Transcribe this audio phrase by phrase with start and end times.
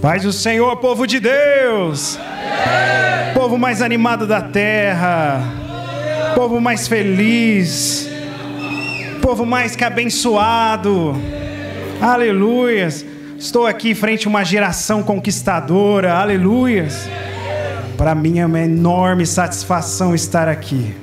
[0.00, 2.18] Paz do Senhor, povo de Deus.
[3.34, 5.40] Povo mais animado da terra.
[6.34, 8.08] Povo mais feliz.
[9.22, 11.14] Povo mais que abençoado.
[12.00, 13.04] Aleluias.
[13.38, 16.14] Estou aqui frente a uma geração conquistadora.
[16.14, 17.08] Aleluias.
[17.96, 20.94] Para mim é uma enorme satisfação estar aqui.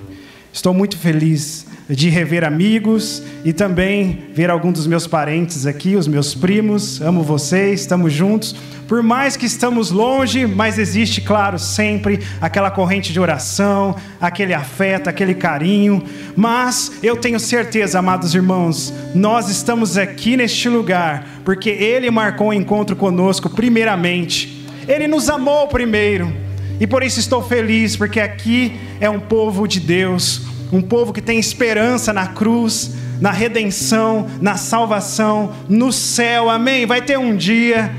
[0.51, 6.07] Estou muito feliz de rever amigos e também ver alguns dos meus parentes aqui, os
[6.07, 7.01] meus primos.
[7.01, 8.55] Amo vocês, estamos juntos.
[8.87, 15.09] Por mais que estamos longe, mas existe, claro, sempre aquela corrente de oração, aquele afeto,
[15.09, 16.03] aquele carinho.
[16.35, 22.53] Mas eu tenho certeza, amados irmãos, nós estamos aqui neste lugar porque Ele marcou um
[22.53, 24.65] encontro conosco, primeiramente.
[24.87, 26.31] Ele nos amou primeiro.
[26.79, 30.41] E por isso estou feliz, porque aqui é um povo de Deus,
[30.71, 36.85] um povo que tem esperança na cruz, na redenção, na salvação, no céu, amém?
[36.85, 37.91] Vai ter um dia,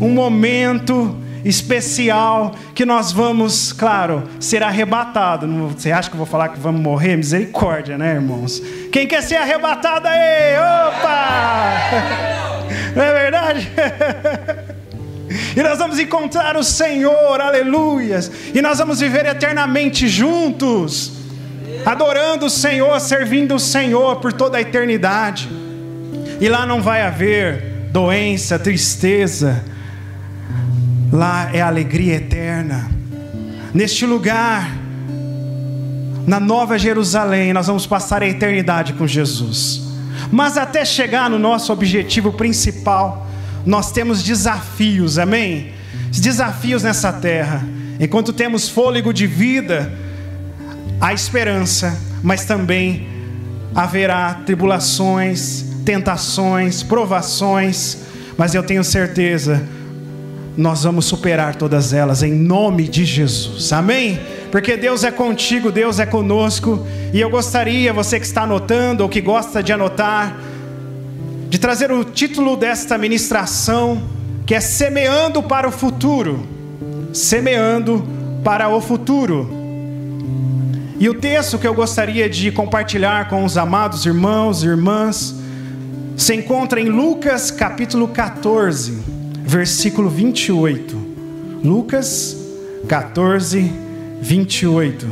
[0.00, 5.46] um momento especial que nós vamos, claro, ser arrebatado.
[5.68, 7.16] Você acha que eu vou falar que vamos morrer?
[7.16, 8.62] Misericórdia, né, irmãos?
[8.92, 10.56] Quem quer ser arrebatado aí?
[10.58, 11.74] Opa!
[12.94, 13.72] Não é verdade?
[15.54, 18.30] E nós vamos encontrar o Senhor, aleluias.
[18.54, 21.17] E nós vamos viver eternamente juntos
[21.84, 25.48] adorando o Senhor, servindo o Senhor por toda a eternidade.
[26.40, 29.64] E lá não vai haver doença, tristeza,
[31.12, 32.90] lá é alegria eterna.
[33.74, 34.70] Neste lugar,
[36.26, 39.82] na Nova Jerusalém, nós vamos passar a eternidade com Jesus.
[40.30, 43.26] Mas até chegar no nosso objetivo principal,
[43.64, 45.72] nós temos desafios, amém?
[46.10, 47.64] Desafios nessa terra.
[47.98, 49.92] Enquanto temos fôlego de vida,
[51.00, 53.06] há esperança, mas também
[53.74, 57.98] haverá tribulações, tentações, provações,
[58.36, 59.62] mas eu tenho certeza,
[60.56, 64.18] nós vamos superar todas elas em nome de Jesus, amém?
[64.50, 69.08] Porque Deus é contigo, Deus é conosco, e eu gostaria, você que está anotando ou
[69.08, 70.36] que gosta de anotar,
[71.48, 74.02] de trazer o título desta ministração,
[74.44, 76.46] que é Semeando para o Futuro.
[77.12, 78.06] Semeando
[78.42, 79.57] para o Futuro.
[81.00, 85.32] E o texto que eu gostaria de compartilhar com os amados irmãos e irmãs
[86.16, 88.98] se encontra em Lucas capítulo 14,
[89.44, 90.96] versículo 28.
[91.62, 92.36] Lucas
[92.88, 93.72] 14,
[94.20, 95.06] 28.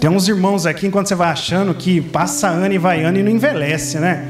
[0.00, 3.22] Tem uns irmãos aqui, enquanto você vai achando que passa ano e vai ano e
[3.22, 4.26] não envelhece, né?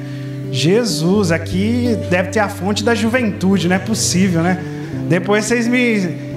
[0.51, 4.61] Jesus, aqui deve ter a fonte da juventude, não é possível, né?
[5.09, 6.32] Depois vocês me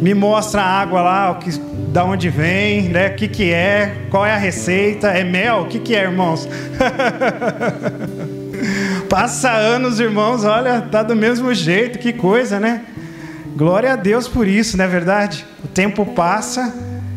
[0.00, 1.50] me mostra a água lá, o que,
[1.92, 3.08] da onde vem, né?
[3.08, 5.62] O que, que é, qual é a receita, é mel?
[5.62, 6.48] O que, que é, irmãos?
[9.08, 12.82] Passa anos, irmãos, olha, tá do mesmo jeito, que coisa, né?
[13.56, 15.44] Glória a Deus por isso, não é verdade?
[15.64, 16.74] O tempo passa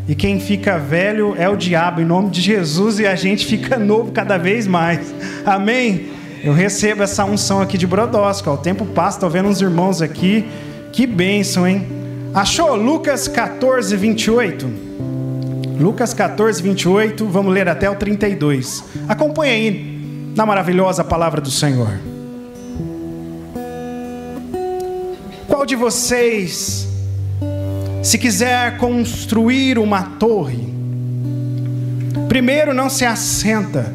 [0.08, 3.78] e quem fica velho é o diabo, em nome de Jesus, e a gente fica
[3.78, 5.13] novo cada vez mais.
[5.46, 6.09] Amém?
[6.44, 8.50] Eu recebo essa unção aqui de Brodosca.
[8.50, 10.46] O tempo passa, estou vendo uns irmãos aqui.
[10.92, 12.00] Que bênção, hein?
[12.34, 14.66] Achou Lucas 14, 28?
[15.78, 18.86] Lucas 14, 28, vamos ler até o 32.
[19.06, 22.00] Acompanhe aí na maravilhosa palavra do Senhor.
[25.46, 26.88] Qual de vocês,
[28.02, 30.74] se quiser construir uma torre,
[32.30, 33.94] primeiro não se assenta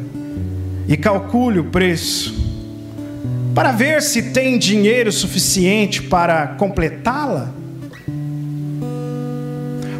[0.87, 2.35] e calcule o preço,
[3.55, 7.56] para ver se tem dinheiro suficiente para completá-la?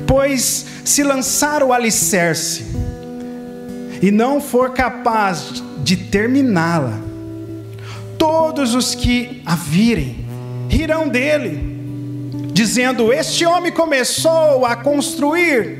[0.07, 2.65] Pois se lançar o alicerce
[4.01, 6.97] e não for capaz de terminá-la,
[8.17, 10.25] todos os que a virem
[10.69, 11.77] rirão dele,
[12.53, 15.79] dizendo: Este homem começou a construir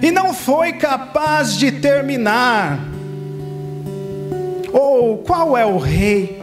[0.00, 2.78] e não foi capaz de terminar.
[4.72, 6.42] Ou qual é o rei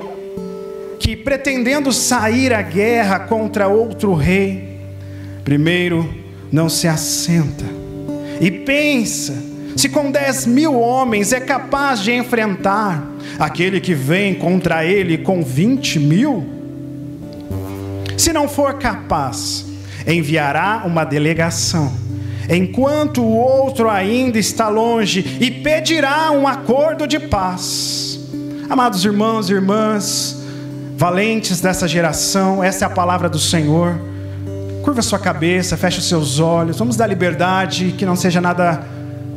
[1.00, 4.80] que, pretendendo sair à guerra contra outro rei,
[5.44, 6.20] primeiro
[6.51, 7.65] não se assenta
[8.39, 9.33] e pensa
[9.75, 13.09] se com dez mil homens é capaz de enfrentar
[13.39, 16.45] aquele que vem contra ele com vinte mil?
[18.18, 19.65] Se não for capaz,
[20.06, 21.92] enviará uma delegação,
[22.50, 28.19] enquanto o outro ainda está longe, e pedirá um acordo de paz.
[28.69, 30.38] Amados irmãos e irmãs,
[30.95, 34.00] valentes dessa geração, essa é a palavra do Senhor.
[34.83, 36.78] Curva sua cabeça, feche os seus olhos.
[36.80, 38.83] Vamos dar liberdade, que não seja nada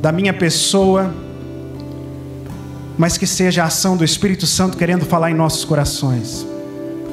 [0.00, 1.12] da minha pessoa.
[2.96, 6.46] mas que seja a ação do Espírito Santo querendo falar em nossos corações.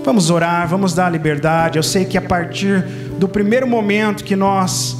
[0.04, 1.78] Vamos orar, vamos dar liberdade.
[1.78, 2.81] Eu sei que a partir
[3.18, 4.95] do primeiro momento que nós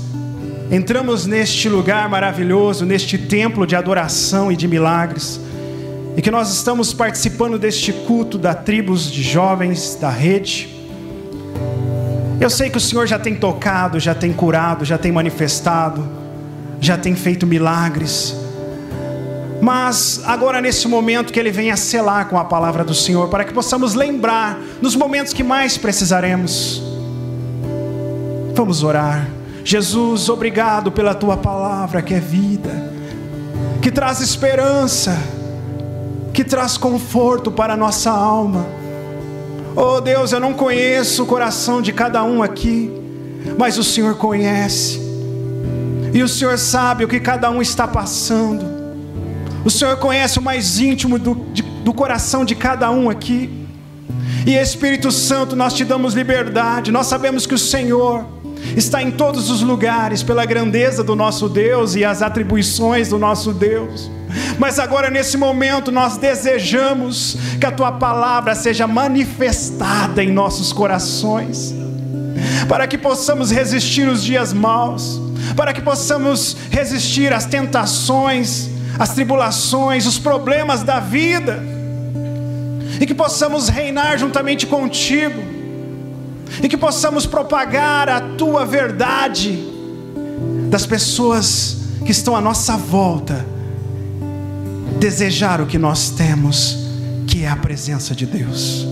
[0.72, 5.40] entramos neste lugar maravilhoso, neste templo de adoração e de milagres,
[6.16, 10.81] e que nós estamos participando deste culto da tribos de jovens da rede.
[12.42, 16.10] Eu sei que o Senhor já tem tocado, já tem curado, já tem manifestado,
[16.80, 18.36] já tem feito milagres.
[19.62, 23.54] Mas agora, nesse momento, que Ele venha selar com a palavra do Senhor, para que
[23.54, 26.82] possamos lembrar nos momentos que mais precisaremos.
[28.56, 29.28] Vamos orar.
[29.64, 32.92] Jesus, obrigado pela tua palavra que é vida,
[33.84, 35.16] que traz esperança,
[36.34, 38.81] que traz conforto para a nossa alma.
[39.76, 42.92] Oh Deus, eu não conheço o coração de cada um aqui,
[43.58, 45.00] mas o Senhor conhece,
[46.14, 48.66] e o Senhor sabe o que cada um está passando.
[49.64, 53.50] O Senhor conhece o mais íntimo do, de, do coração de cada um aqui.
[54.46, 56.92] E Espírito Santo, nós te damos liberdade.
[56.92, 58.26] Nós sabemos que o Senhor
[58.76, 63.54] está em todos os lugares pela grandeza do nosso Deus e as atribuições do nosso
[63.54, 64.10] Deus.
[64.58, 71.74] Mas agora, nesse momento, nós desejamos que a tua palavra seja manifestada em nossos corações,
[72.68, 75.20] para que possamos resistir os dias maus,
[75.56, 78.70] para que possamos resistir às tentações
[79.02, 81.60] as tribulações, os problemas da vida,
[83.00, 85.42] e que possamos reinar juntamente contigo,
[86.62, 89.58] e que possamos propagar a tua verdade
[90.70, 93.44] das pessoas que estão à nossa volta,
[95.02, 96.78] desejar o que nós temos,
[97.26, 98.86] que é a presença de Deus.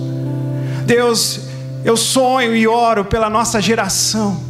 [0.83, 1.41] Deus,
[1.85, 4.41] eu sonho e oro pela nossa geração,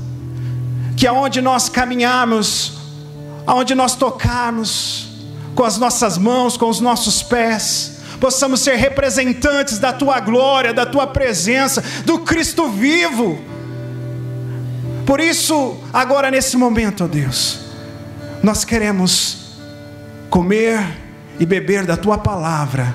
[0.95, 2.79] que aonde nós caminharmos,
[3.45, 5.09] aonde nós tocarmos,
[5.53, 10.85] com as nossas mãos, com os nossos pés, possamos ser representantes da tua glória, da
[10.85, 13.38] tua presença, do Cristo vivo.
[15.05, 17.59] Por isso, agora nesse momento, ó Deus,
[18.41, 19.57] nós queremos
[20.29, 21.08] comer
[21.39, 22.94] e beber da tua palavra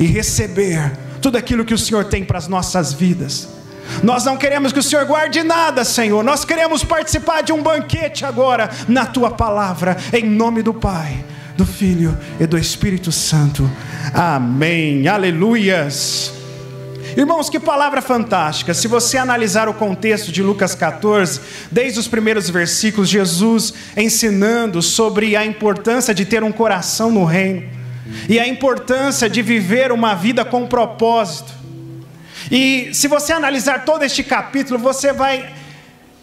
[0.00, 3.48] e receber tudo aquilo que o Senhor tem para as nossas vidas.
[4.02, 6.24] Nós não queremos que o Senhor guarde nada, Senhor.
[6.24, 11.24] Nós queremos participar de um banquete agora na tua palavra, em nome do Pai
[11.56, 13.70] do Filho e do Espírito Santo.
[14.12, 15.06] Amém.
[15.06, 16.33] Aleluias.
[17.16, 18.74] Irmãos, que palavra fantástica.
[18.74, 21.40] Se você analisar o contexto de Lucas 14,
[21.70, 27.68] desde os primeiros versículos, Jesus ensinando sobre a importância de ter um coração no reino
[28.28, 31.52] e a importância de viver uma vida com propósito.
[32.50, 35.54] E se você analisar todo este capítulo, você vai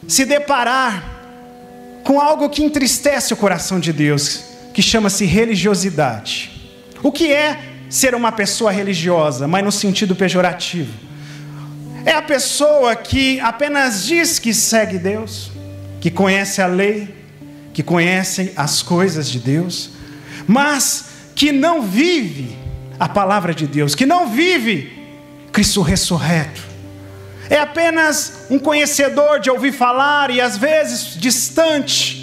[0.07, 1.03] se deparar
[2.03, 6.51] com algo que entristece o coração de Deus que chama-se religiosidade.
[7.01, 10.91] O que é ser uma pessoa religiosa, mas no sentido pejorativo?
[12.03, 15.51] É a pessoa que apenas diz que segue Deus,
[15.99, 17.13] que conhece a lei,
[17.71, 19.91] que conhece as coisas de Deus,
[20.47, 21.05] mas
[21.35, 22.57] que não vive
[22.99, 24.91] a palavra de Deus, que não vive
[25.51, 26.61] Cristo ressurreto.
[27.49, 32.21] É apenas um conhecedor de ouvir falar e às vezes distante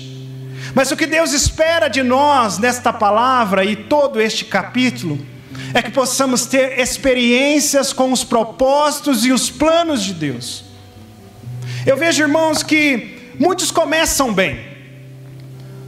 [0.75, 5.19] mas o que Deus espera de nós nesta palavra e todo este capítulo
[5.75, 10.64] é que possamos ter experiências com os propósitos e os planos de Deus.
[11.87, 14.61] Eu vejo, irmãos, que muitos começam bem,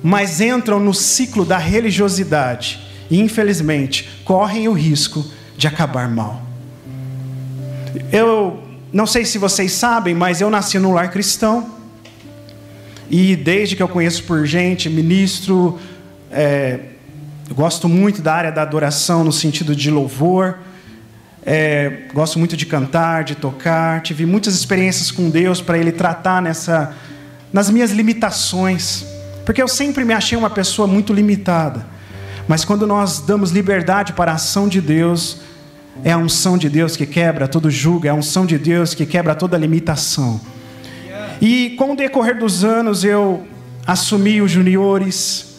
[0.03, 5.25] mas entram no ciclo da religiosidade e, infelizmente, correm o risco
[5.57, 6.43] de acabar mal.
[8.13, 8.63] Eu
[8.93, 11.75] não sei se vocês sabem, mas eu nasci num lar cristão.
[13.11, 15.79] E desde que eu conheço por gente, ministro,
[16.31, 16.79] é,
[17.55, 20.59] gosto muito da área da adoração no sentido de louvor.
[21.45, 24.03] É, gosto muito de cantar, de tocar.
[24.03, 26.95] Tive muitas experiências com Deus para Ele tratar nessa,
[27.53, 29.05] nas minhas limitações,
[29.45, 31.87] porque eu sempre me achei uma pessoa muito limitada.
[32.47, 35.41] Mas quando nós damos liberdade para a ação de Deus,
[36.05, 39.07] é a unção de Deus que quebra todo julgo, é a unção de Deus que
[39.07, 40.41] quebra toda limitação.
[41.41, 43.47] E com o decorrer dos anos eu
[43.87, 45.50] assumi os juniores,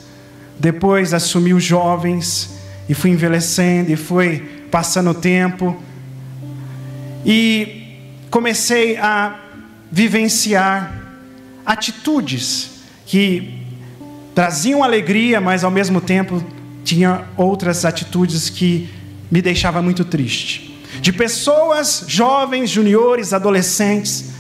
[0.59, 2.51] depois assumi os jovens,
[2.87, 4.39] e fui envelhecendo, e fui
[4.69, 5.81] passando o tempo,
[7.25, 7.83] e
[8.29, 9.39] comecei a
[9.91, 10.99] vivenciar
[11.65, 12.71] atitudes
[13.05, 13.61] que
[14.33, 16.43] traziam alegria, mas ao mesmo tempo
[16.83, 18.89] tinha outras atitudes que
[19.29, 20.81] me deixavam muito triste.
[21.01, 24.31] De pessoas jovens, juniores, adolescentes,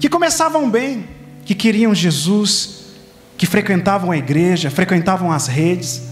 [0.00, 1.04] que começavam bem,
[1.44, 2.73] que queriam Jesus,
[3.36, 6.02] que frequentavam a igreja, frequentavam as redes,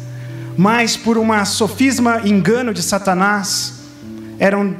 [0.56, 3.80] mas por uma sofisma engano de Satanás,
[4.38, 4.76] eram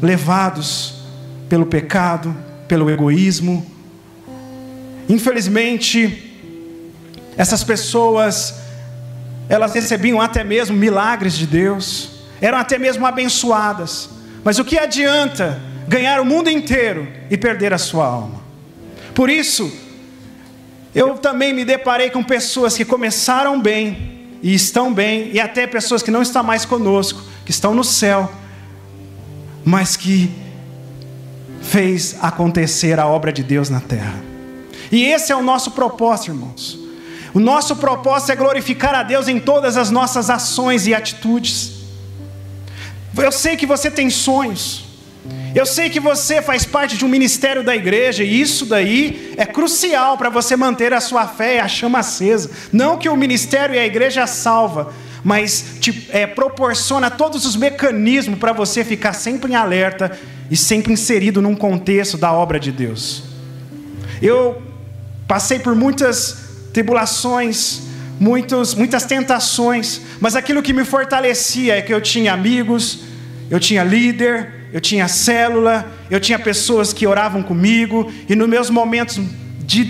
[0.00, 1.06] levados
[1.48, 2.36] pelo pecado,
[2.68, 3.66] pelo egoísmo.
[5.08, 6.34] Infelizmente,
[7.36, 8.54] essas pessoas
[9.48, 12.10] elas recebiam até mesmo milagres de Deus,
[12.40, 14.10] eram até mesmo abençoadas.
[14.42, 18.40] Mas o que adianta ganhar o mundo inteiro e perder a sua alma?
[19.14, 19.72] Por isso,
[20.96, 26.02] eu também me deparei com pessoas que começaram bem e estão bem, e até pessoas
[26.02, 28.32] que não estão mais conosco, que estão no céu,
[29.62, 30.30] mas que
[31.60, 34.14] fez acontecer a obra de Deus na terra.
[34.90, 36.78] E esse é o nosso propósito, irmãos.
[37.34, 41.72] O nosso propósito é glorificar a Deus em todas as nossas ações e atitudes.
[43.14, 44.85] Eu sei que você tem sonhos.
[45.56, 49.46] Eu sei que você faz parte de um ministério da igreja e isso daí é
[49.46, 52.50] crucial para você manter a sua fé e a chama acesa.
[52.70, 54.92] Não que o ministério e a igreja salva,
[55.24, 60.18] mas te é, proporciona todos os mecanismos para você ficar sempre em alerta
[60.50, 63.22] e sempre inserido num contexto da obra de Deus.
[64.20, 64.60] Eu
[65.26, 66.36] passei por muitas
[66.74, 67.80] tribulações,
[68.20, 73.04] muitos, muitas tentações, mas aquilo que me fortalecia é que eu tinha amigos,
[73.48, 78.68] eu tinha líder, eu tinha célula, eu tinha pessoas que oravam comigo, e nos meus
[78.68, 79.18] momentos
[79.60, 79.84] de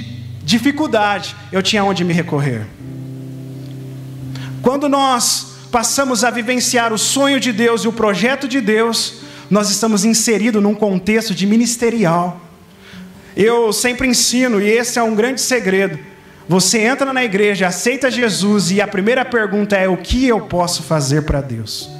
[0.44, 2.64] dificuldade, eu tinha onde me recorrer.
[4.62, 9.70] Quando nós passamos a vivenciar o sonho de Deus e o projeto de Deus, nós
[9.70, 12.40] estamos inseridos num contexto de ministerial.
[13.36, 15.98] Eu sempre ensino, e esse é um grande segredo.
[16.48, 20.84] Você entra na igreja, aceita Jesus, e a primeira pergunta é: o que eu posso
[20.84, 21.90] fazer para Deus?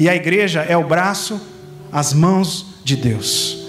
[0.00, 1.53] E a igreja é o braço,
[1.94, 3.64] as mãos de Deus.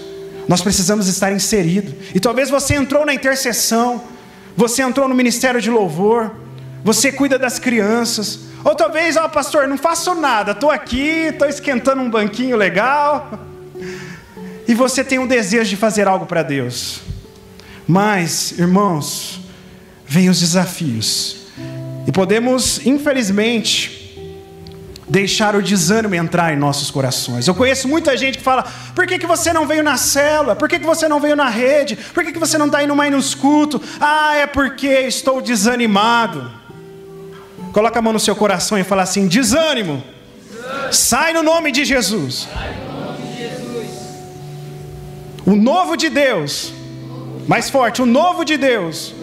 [0.48, 1.94] Nós precisamos estar inseridos.
[2.12, 4.02] E talvez você entrou na intercessão,
[4.56, 6.34] você entrou no ministério de louvor,
[6.82, 8.40] você cuida das crianças.
[8.64, 13.30] Ou talvez, ó, oh, pastor, não faço nada, estou aqui, estou esquentando um banquinho legal.
[14.66, 17.00] E você tem um desejo de fazer algo para Deus.
[17.86, 19.40] Mas, irmãos,
[20.04, 21.46] vêm os desafios.
[22.08, 23.95] E podemos, infelizmente,
[25.08, 27.46] deixar o desânimo entrar em nossos corações.
[27.46, 30.56] Eu conheço muita gente que fala: por que, que você não veio na cela?
[30.56, 31.96] Por que, que você não veio na rede?
[31.96, 33.80] Por que, que você não está indo mais nos cultos?
[34.00, 36.50] Ah, é porque estou desanimado.
[37.72, 40.02] Coloca a mão no seu coração e fala assim: desânimo,
[40.90, 42.48] sai no nome de Jesus.
[45.44, 46.72] O novo de Deus,
[47.46, 49.14] mais forte, o novo de Deus,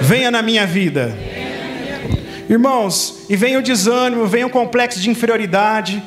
[0.00, 1.14] venha na minha vida.
[2.48, 6.00] Irmãos, e vem o desânimo, vem o complexo de inferioridade,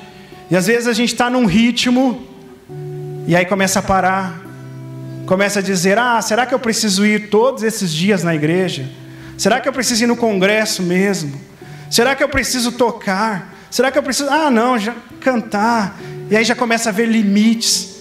[0.49, 2.25] e às vezes a gente está num ritmo,
[3.27, 4.41] e aí começa a parar,
[5.25, 8.89] começa a dizer: Ah, será que eu preciso ir todos esses dias na igreja?
[9.37, 11.39] Será que eu preciso ir no congresso mesmo?
[11.91, 13.53] Será que eu preciso tocar?
[13.69, 15.99] Será que eu preciso, ah, não, já cantar?
[16.31, 17.99] E aí já começa a ver limites.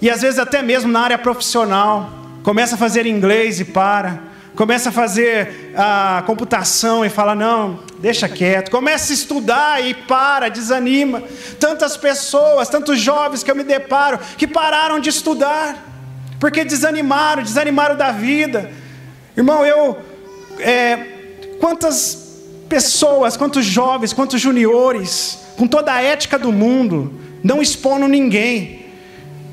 [0.00, 2.10] E às vezes até mesmo na área profissional,
[2.44, 4.29] começa a fazer inglês e para.
[4.60, 8.70] Começa a fazer a computação e fala: não, deixa quieto.
[8.70, 11.22] Começa a estudar e para, desanima.
[11.58, 15.82] Tantas pessoas, tantos jovens que eu me deparo que pararam de estudar,
[16.38, 18.70] porque desanimaram, desanimaram da vida.
[19.34, 19.96] Irmão, eu.
[20.58, 20.96] É,
[21.58, 28.84] quantas pessoas, quantos jovens, quantos juniores, com toda a ética do mundo, não expondo ninguém,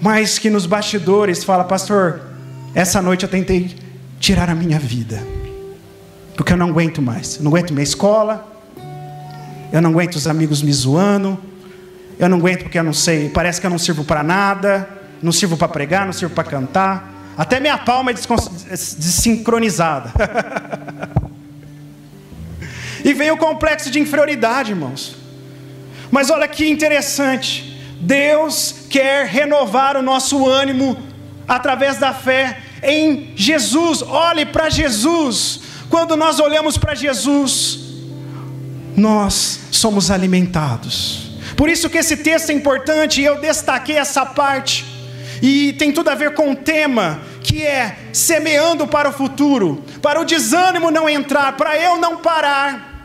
[0.02, 2.20] mas que nos bastidores fala, pastor,
[2.76, 3.87] essa noite eu tentei
[4.28, 5.26] tirar a minha vida,
[6.36, 8.46] porque eu não aguento mais, eu não aguento minha escola,
[9.72, 11.40] eu não aguento os amigos me zoando,
[12.20, 14.86] eu não aguento porque eu não sei, parece que eu não sirvo para nada,
[15.24, 20.12] não sirvo para pregar, não sirvo para cantar, até minha palma é desincronizada.
[23.06, 25.16] E vem o complexo de inferioridade, irmãos.
[26.12, 27.80] Mas olha que interessante.
[28.02, 30.98] Deus quer renovar o nosso ânimo
[31.48, 34.02] através da fé em Jesus.
[34.02, 35.60] Olhe para Jesus.
[35.90, 37.80] Quando nós olhamos para Jesus,
[38.96, 41.32] nós somos alimentados.
[41.56, 44.86] Por isso que esse texto é importante e eu destaquei essa parte.
[45.42, 50.20] E tem tudo a ver com o tema que é semeando para o futuro, para
[50.20, 52.98] o desânimo não entrar, para eu não parar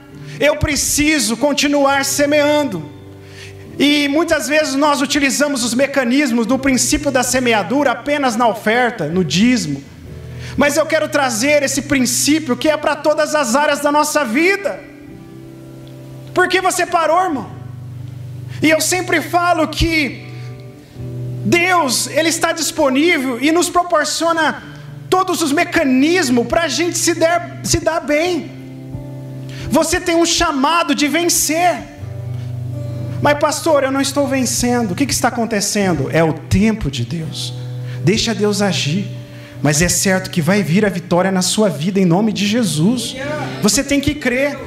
[0.43, 2.91] eu preciso continuar semeando.
[3.79, 9.25] E muitas vezes nós utilizamos os mecanismos do princípio da semeadura apenas na oferta, no
[9.25, 9.83] dízimo.
[10.57, 14.79] Mas eu quero trazer esse princípio que é para todas as áreas da nossa vida.
[16.35, 17.51] Por que você parou, irmão?
[18.63, 20.27] E eu sempre falo que
[21.45, 24.63] Deus, Ele está disponível e nos proporciona
[25.11, 28.51] todos os mecanismos para a gente se, der, se dar bem.
[29.71, 31.92] Você tem um chamado de vencer.
[33.23, 34.91] Mas, pastor, eu não estou vencendo.
[34.91, 36.11] O que, que está acontecendo?
[36.13, 37.55] É o tempo de Deus.
[38.05, 39.07] Deixa Deus agir.
[39.63, 43.15] Mas é certo que vai vir a vitória na sua vida em nome de Jesus.
[43.63, 44.59] Você tem que crer.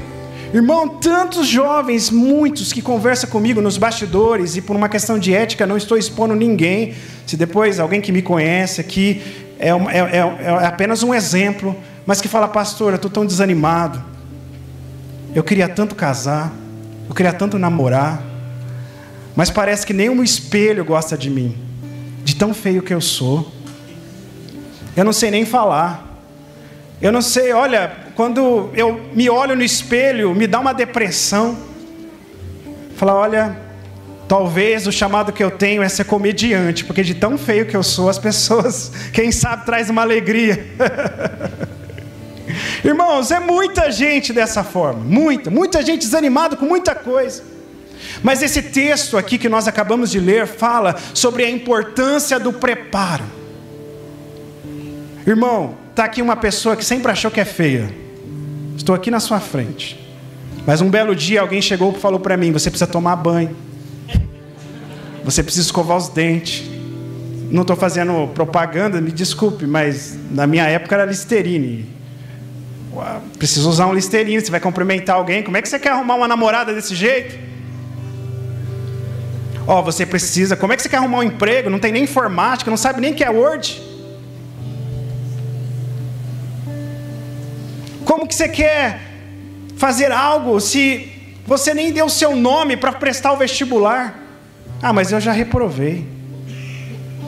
[0.54, 5.68] Irmão, tantos jovens, muitos que conversam comigo nos bastidores e por uma questão de ética
[5.68, 6.94] não estou expondo ninguém.
[7.28, 9.22] Se depois alguém que me conhece aqui
[9.60, 14.02] é, é, é, é apenas um exemplo, mas que fala, pastor, eu estou tão desanimado.
[15.34, 16.54] Eu queria tanto casar,
[17.10, 18.35] eu queria tanto namorar,
[19.36, 21.58] mas parece que nem um espelho gosta de mim,
[22.24, 23.52] de tão feio que eu sou.
[24.96, 26.04] Eu não sei nem falar.
[27.02, 31.58] Eu não sei, olha, quando eu me olho no espelho, me dá uma depressão.
[32.96, 33.58] Fala, olha,
[34.28, 37.84] talvez o chamado que eu tenho é ser comediante, porque de tão feio que eu
[37.84, 40.66] sou, as pessoas, quem sabe, traz uma alegria.
[42.86, 47.55] Irmãos, é muita gente dessa forma, muita, muita gente desanimada com muita coisa.
[48.24, 53.24] Mas esse texto aqui que nós acabamos de ler fala sobre a importância do preparo.
[55.26, 57.90] Irmão, está aqui uma pessoa que sempre achou que é feia.
[58.78, 60.00] Estou aqui na sua frente.
[60.66, 63.56] Mas um belo dia alguém chegou e falou para mim: você precisa tomar banho.
[65.24, 66.64] Você precisa escovar os dentes.
[67.50, 71.88] Não estou fazendo propaganda, me desculpe, mas na minha época era Listerine.
[73.38, 74.42] Precisa usar um Listerine.
[74.42, 75.44] Você vai cumprimentar alguém.
[75.44, 77.38] Como é que você quer arrumar uma namorada desse jeito?
[79.68, 80.56] Ó, oh, você precisa.
[80.56, 81.70] Como é que você quer arrumar um emprego?
[81.70, 83.82] Não tem nem informática, não sabe nem o que é Word.
[88.06, 89.02] Como que você quer
[89.76, 91.12] fazer algo se
[91.48, 94.20] você nem deu seu nome para prestar o vestibular?
[94.82, 96.08] Ah, mas eu já reprovei.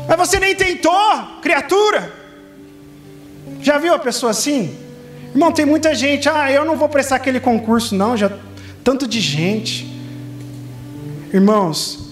[0.07, 0.93] Mas você nem tentou,
[1.41, 2.13] criatura.
[3.61, 4.77] Já viu a pessoa assim?
[5.31, 6.29] Irmão, tem muita gente.
[6.29, 8.15] Ah, eu não vou prestar aquele concurso, não.
[8.15, 8.31] Já
[8.83, 9.85] tanto de gente.
[11.33, 12.06] Irmãos,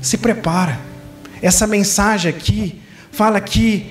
[0.00, 0.78] se prepara.
[1.40, 3.86] Essa mensagem aqui fala que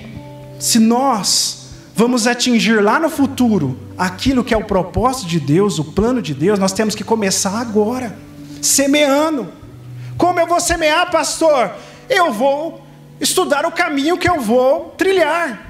[0.58, 5.84] se nós vamos atingir lá no futuro aquilo que é o propósito de Deus, o
[5.84, 8.16] plano de Deus, nós temos que começar agora,
[8.62, 9.48] semeando.
[10.16, 11.72] Como eu vou semear, pastor?
[12.08, 12.84] Eu vou
[13.20, 15.66] estudar o caminho que eu vou trilhar.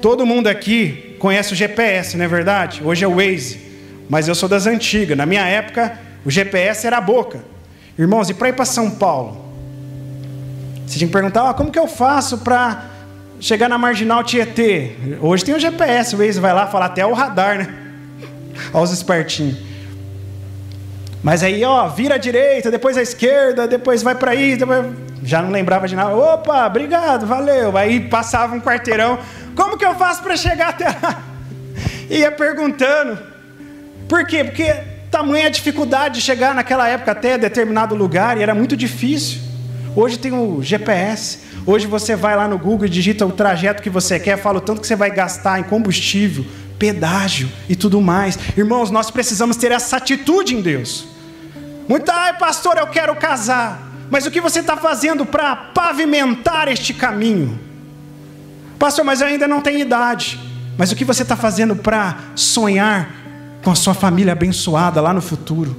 [0.00, 2.82] Todo mundo aqui conhece o GPS, não é verdade?
[2.84, 3.60] Hoje é o Waze,
[4.08, 5.16] mas eu sou das antigas.
[5.16, 7.53] Na minha época, o GPS era a boca.
[7.98, 9.44] Irmãos, e para ir para São Paulo?
[10.86, 12.90] Você tinha que perguntar: ah, como que eu faço para
[13.40, 14.92] chegar na marginal Tietê.
[15.20, 17.74] Hoje tem o GPS, o Waze vai lá falar até o radar, né?
[18.72, 19.58] Olha os espertinhos.
[21.22, 24.86] Mas aí, ó, vira à direita, depois à esquerda, depois vai para aí, depois...
[25.22, 26.14] já não lembrava de nada.
[26.14, 27.76] Opa, obrigado, valeu.
[27.76, 29.18] Aí passava um quarteirão.
[29.54, 31.22] Como que eu faço para chegar até lá?
[32.10, 33.18] Ia perguntando.
[34.06, 34.44] Por quê?
[34.44, 34.74] Porque
[35.14, 39.40] tamanha dificuldade de chegar naquela época até determinado lugar e era muito difícil.
[39.94, 41.38] Hoje tem o GPS.
[41.64, 44.60] Hoje você vai lá no Google e digita o trajeto que você quer, fala o
[44.60, 46.44] tanto que você vai gastar em combustível,
[46.80, 48.36] pedágio e tudo mais.
[48.56, 51.06] Irmãos, nós precisamos ter essa atitude em Deus.
[51.88, 53.92] Muita, ai pastor, eu quero casar.
[54.10, 57.56] Mas o que você está fazendo para pavimentar este caminho?
[58.80, 60.40] Pastor, mas eu ainda não tenho idade.
[60.76, 63.23] Mas o que você está fazendo para sonhar
[63.64, 65.74] com a sua família abençoada lá no futuro?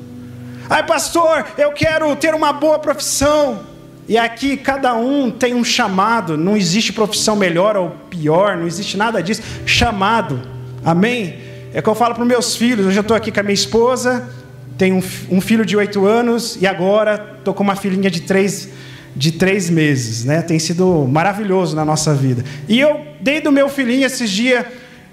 [0.67, 3.59] Ai, pastor, eu quero ter uma boa profissão.
[4.07, 8.97] E aqui cada um tem um chamado, não existe profissão melhor ou pior, não existe
[8.97, 9.41] nada disso.
[9.65, 10.41] Chamado,
[10.83, 11.37] amém?
[11.73, 12.85] É que eu falo para os meus filhos.
[12.85, 14.29] Hoje eu estou aqui com a minha esposa,
[14.77, 18.69] tenho um, um filho de oito anos e agora estou com uma filhinha de três,
[19.15, 20.41] de três meses, né?
[20.41, 22.43] Tem sido maravilhoso na nossa vida.
[22.67, 24.65] E eu dei do meu filhinho esses dias,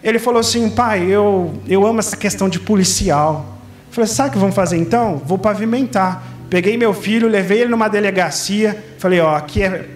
[0.03, 3.59] ele falou assim: pai, eu, eu amo essa questão de policial.
[3.89, 5.23] Eu falei: sabe o que vamos fazer então?
[5.25, 6.23] Vou pavimentar.
[6.53, 9.87] Peguei meu filho, levei ele numa delegacia, falei, ó, aqui é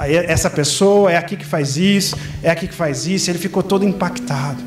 [0.00, 3.30] essa pessoa, é aqui que faz isso, é aqui que faz isso.
[3.30, 4.62] Ele ficou todo impactado.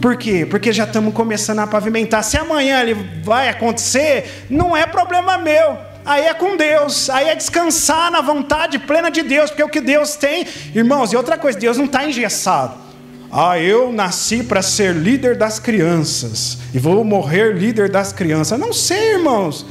[0.00, 0.46] Por quê?
[0.48, 2.24] Porque já estamos começando a pavimentar.
[2.24, 5.76] Se amanhã ele vai acontecer, não é problema meu.
[6.02, 9.82] Aí é com Deus, aí é descansar na vontade plena de Deus, porque o que
[9.82, 12.87] Deus tem, irmãos, e outra coisa, Deus não está engessado.
[13.30, 18.58] Ah, eu nasci para ser líder das crianças e vou morrer líder das crianças.
[18.58, 19.66] Não sei, irmãos.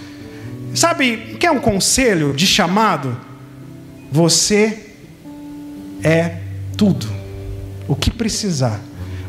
[0.75, 3.17] Sabe, quer um conselho de chamado?
[4.11, 4.91] Você
[6.03, 6.37] é
[6.77, 7.07] tudo.
[7.87, 8.79] O que precisar.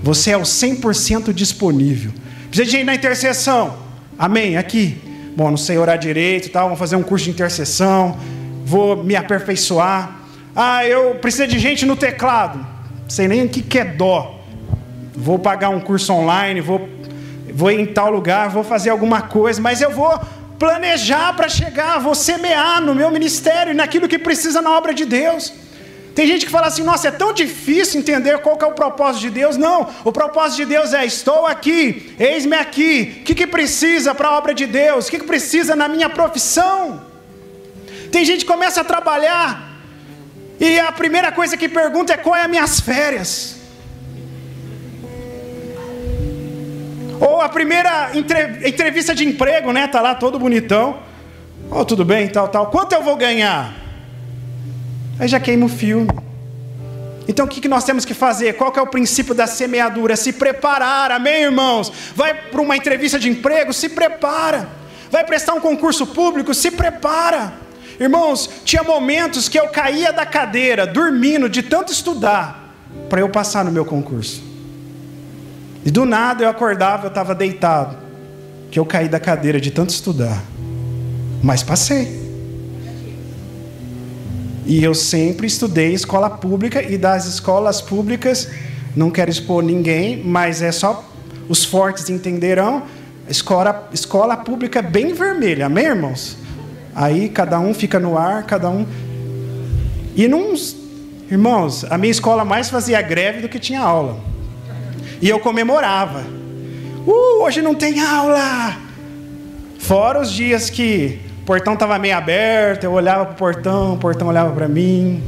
[0.02, 2.12] Você é o 100% disponível.
[2.50, 3.78] Precisa de ir na intercessão.
[4.18, 4.56] Amém?
[4.56, 4.98] Aqui.
[5.34, 8.18] Bom, não sei orar direito, tal, vou fazer um curso de intercessão,
[8.64, 10.20] vou me aperfeiçoar.
[10.54, 12.77] Ah, eu preciso de gente no teclado.
[13.08, 14.38] Sei nem o que é dó.
[15.14, 16.88] Vou pagar um curso online, vou
[17.58, 20.16] vou em tal lugar, vou fazer alguma coisa, mas eu vou
[20.60, 25.52] planejar para chegar, vou semear no meu ministério, naquilo que precisa na obra de Deus.
[26.14, 29.30] Tem gente que fala assim: nossa, é tão difícil entender qual é o propósito de
[29.30, 29.56] Deus.
[29.56, 33.18] Não, o propósito de Deus é: estou aqui, eis-me aqui.
[33.20, 35.06] O que, que precisa para a obra de Deus?
[35.06, 37.02] O que, que precisa na minha profissão?
[38.12, 39.67] Tem gente que começa a trabalhar
[40.60, 43.56] e a primeira coisa que pergunta é: qual é as minhas férias?
[47.20, 49.88] Ou a primeira entrevista de emprego, né?
[49.88, 51.00] Tá lá todo bonitão.
[51.70, 52.70] Oh, tudo bem, tal, tal.
[52.70, 53.74] Quanto eu vou ganhar?
[55.18, 56.08] Aí já queima o filme.
[57.26, 58.54] Então o que nós temos que fazer?
[58.54, 60.16] Qual que é o princípio da semeadura?
[60.16, 61.92] Se preparar, amém, irmãos?
[62.14, 63.72] Vai para uma entrevista de emprego?
[63.72, 64.68] Se prepara.
[65.10, 66.54] Vai prestar um concurso público?
[66.54, 67.52] Se prepara.
[68.00, 72.74] Irmãos, tinha momentos que eu caía da cadeira, dormindo, de tanto estudar,
[73.08, 74.42] para eu passar no meu concurso.
[75.84, 77.96] E do nada eu acordava, eu estava deitado,
[78.70, 80.42] que eu caí da cadeira de tanto estudar.
[81.42, 82.28] Mas passei.
[84.64, 88.48] E eu sempre estudei escola pública e das escolas públicas,
[88.94, 91.04] não quero expor ninguém, mas é só
[91.48, 92.82] os fortes entenderão.
[93.28, 96.36] Escola, escola pública bem vermelha, amém, irmãos?
[96.98, 98.84] Aí cada um fica no ar, cada um.
[100.16, 100.52] E não.
[101.30, 104.18] Irmãos, a minha escola mais fazia greve do que tinha aula.
[105.22, 106.24] E eu comemorava.
[107.06, 108.76] Uh, hoje não tem aula!
[109.78, 114.26] Fora os dias que portão estava meio aberto, eu olhava para o portão, o portão
[114.26, 115.22] olhava para mim.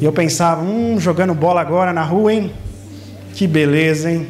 [0.00, 2.52] E eu pensava, hum, jogando bola agora na rua, hein?
[3.34, 4.26] Que beleza, hein?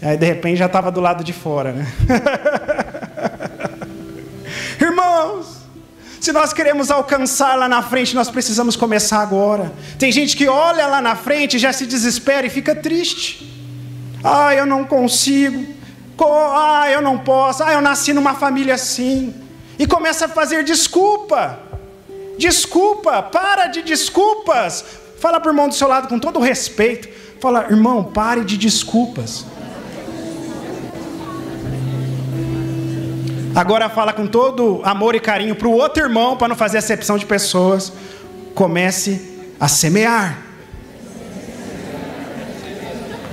[0.00, 1.86] Aí de repente já estava do lado de fora, né?
[6.28, 9.72] se nós queremos alcançar lá na frente, nós precisamos começar agora.
[9.98, 13.50] Tem gente que olha lá na frente, já se desespera e fica triste.
[14.22, 15.64] Ah, eu não consigo.
[16.20, 17.64] Ah, eu não posso.
[17.64, 19.34] Ah, eu nasci numa família assim
[19.78, 21.60] e começa a fazer desculpa.
[22.36, 24.84] Desculpa, para de desculpas.
[25.18, 27.08] Fala para o irmão do seu lado com todo respeito.
[27.40, 29.46] Fala, irmão, pare de desculpas.
[33.58, 37.18] Agora fala com todo amor e carinho para o outro irmão, para não fazer acepção
[37.18, 37.92] de pessoas.
[38.54, 40.38] Comece a semear.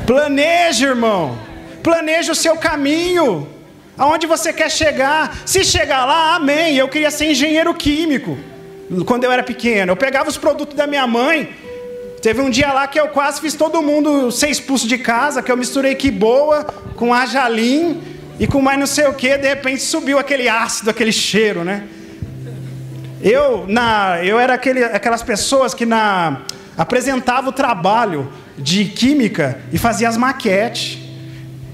[0.08, 1.38] Planeje, irmão.
[1.84, 3.48] Planeje o seu caminho
[3.96, 5.38] aonde você quer chegar.
[5.46, 6.76] Se chegar lá, amém.
[6.76, 8.36] Eu queria ser engenheiro químico
[9.06, 9.92] quando eu era pequeno.
[9.92, 11.56] Eu pegava os produtos da minha mãe.
[12.24, 15.52] Teve um dia lá que eu quase fiz todo mundo ser expulso de casa, que
[15.52, 16.64] eu misturei que boa
[16.96, 21.12] com ajalim e com mais não sei o que, de repente subiu aquele ácido, aquele
[21.12, 21.88] cheiro, né?
[23.22, 26.42] Eu, na, eu era aquele, aquelas pessoas que na,
[26.78, 31.00] apresentava o trabalho de química e fazia as maquetes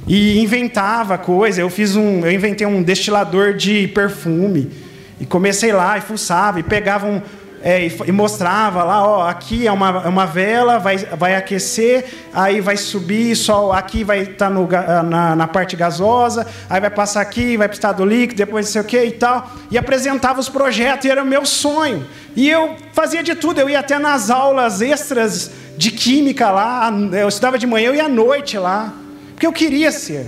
[0.07, 1.61] e inventava coisa.
[1.61, 4.71] Eu fiz um, eu inventei um destilador de perfume
[5.19, 7.21] e comecei lá e fuçava e pegava um
[7.63, 12.05] é, e, e, mostrava lá, ó, aqui é uma, é uma vela, vai, vai aquecer,
[12.33, 17.21] aí vai subir, só aqui vai estar tá na, na parte gasosa, aí vai passar
[17.21, 19.51] aqui, vai para o estado líquido, depois não sei o que e tal.
[19.69, 22.05] E apresentava os projetos, e era o meu sonho.
[22.35, 27.27] E eu fazia de tudo, eu ia até nas aulas extras de química lá, eu
[27.27, 28.93] estudava de manhã, eu ia à noite lá
[29.41, 30.27] porque eu queria ser.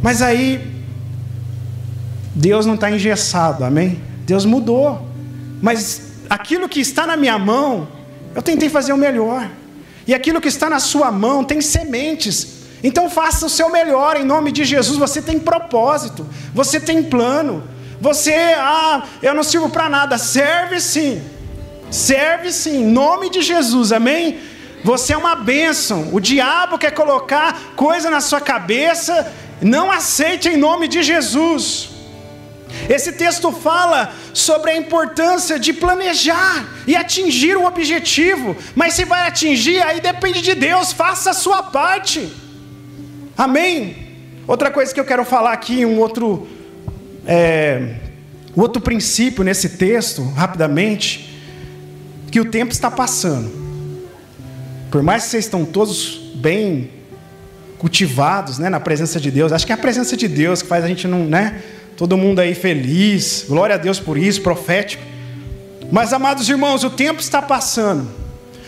[0.00, 0.64] Mas aí,
[2.32, 4.00] Deus não está engessado, amém?
[4.24, 5.04] Deus mudou.
[5.60, 7.88] Mas aquilo que está na minha mão,
[8.34, 9.48] eu tentei fazer o melhor.
[10.06, 12.64] E aquilo que está na sua mão tem sementes.
[12.82, 14.98] Então faça o seu melhor em nome de Jesus.
[14.98, 17.62] Você tem propósito, você tem plano.
[18.00, 20.18] Você, ah, eu não sirvo para nada.
[20.18, 21.22] Serve sim.
[21.90, 24.38] Serve sim, em nome de Jesus, amém?
[24.82, 26.10] Você é uma bênção.
[26.12, 29.32] O diabo quer colocar coisa na sua cabeça.
[29.62, 31.93] Não aceite em nome de Jesus.
[32.88, 38.56] Esse texto fala sobre a importância de planejar e atingir o objetivo.
[38.74, 40.92] Mas se vai atingir, aí depende de Deus.
[40.92, 42.30] Faça a sua parte.
[43.36, 43.96] Amém?
[44.46, 46.46] Outra coisa que eu quero falar aqui, um outro,
[47.26, 47.96] é,
[48.54, 51.40] outro princípio nesse texto, rapidamente,
[52.30, 53.50] que o tempo está passando.
[54.90, 56.90] Por mais que vocês estão todos bem
[57.78, 60.84] cultivados, né, na presença de Deus, acho que é a presença de Deus que faz
[60.84, 61.62] a gente não, né,
[61.96, 63.44] todo mundo aí feliz.
[63.48, 65.02] Glória a Deus por isso, profético.
[65.90, 68.08] Mas amados irmãos, o tempo está passando.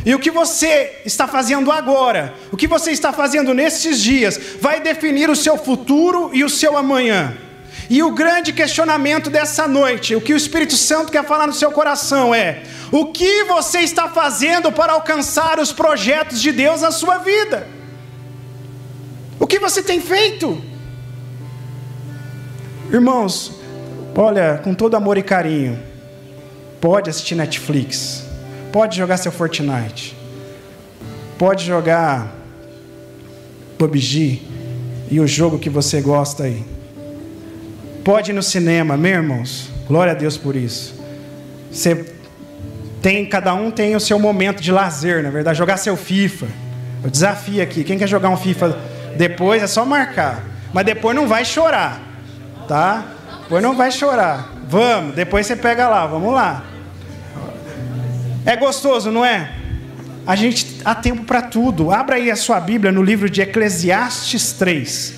[0.05, 4.81] E o que você está fazendo agora, o que você está fazendo nesses dias, vai
[4.81, 7.37] definir o seu futuro e o seu amanhã.
[7.91, 11.73] E o grande questionamento dessa noite, o que o Espírito Santo quer falar no seu
[11.73, 12.63] coração é:
[12.93, 17.67] o que você está fazendo para alcançar os projetos de Deus na sua vida?
[19.39, 20.63] O que você tem feito?
[22.93, 23.53] Irmãos,
[24.15, 25.79] olha, com todo amor e carinho,
[26.81, 28.25] pode assistir Netflix,
[28.73, 30.17] pode jogar seu Fortnite,
[31.37, 32.33] pode jogar
[33.77, 34.43] PUBG
[35.11, 36.65] e o jogo que você gosta aí.
[38.05, 39.69] Pode ir no cinema, meus irmãos.
[39.89, 40.95] Glória a Deus por isso.
[41.73, 42.07] Você
[43.03, 46.47] tem, cada um tem o seu momento de lazer, na verdade, jogar seu FIFA.
[47.03, 48.79] Eu desafio aqui, quem quer jogar um FIFA
[49.17, 52.01] depois é só marcar, mas depois não vai chorar,
[52.67, 53.05] tá?
[53.43, 54.53] Depois não vai chorar.
[54.69, 56.65] Vamos, depois você pega lá, vamos lá.
[58.45, 59.53] É gostoso, não é?
[60.27, 61.91] A gente há tempo para tudo.
[61.91, 65.15] Abra aí a sua Bíblia no livro de Eclesiastes 3.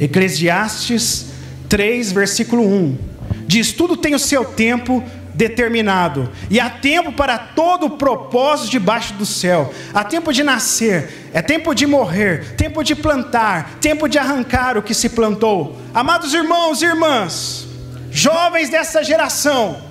[0.00, 1.26] Eclesiastes
[1.68, 2.98] 3, versículo 1.
[3.46, 9.14] Diz: Tudo tem o seu tempo determinado, e há tempo para todo o propósito debaixo
[9.14, 9.72] do céu.
[9.94, 14.82] Há tempo de nascer, é tempo de morrer, tempo de plantar, tempo de arrancar o
[14.82, 15.78] que se plantou.
[15.94, 17.66] Amados irmãos e irmãs,
[18.10, 19.82] jovens dessa geração,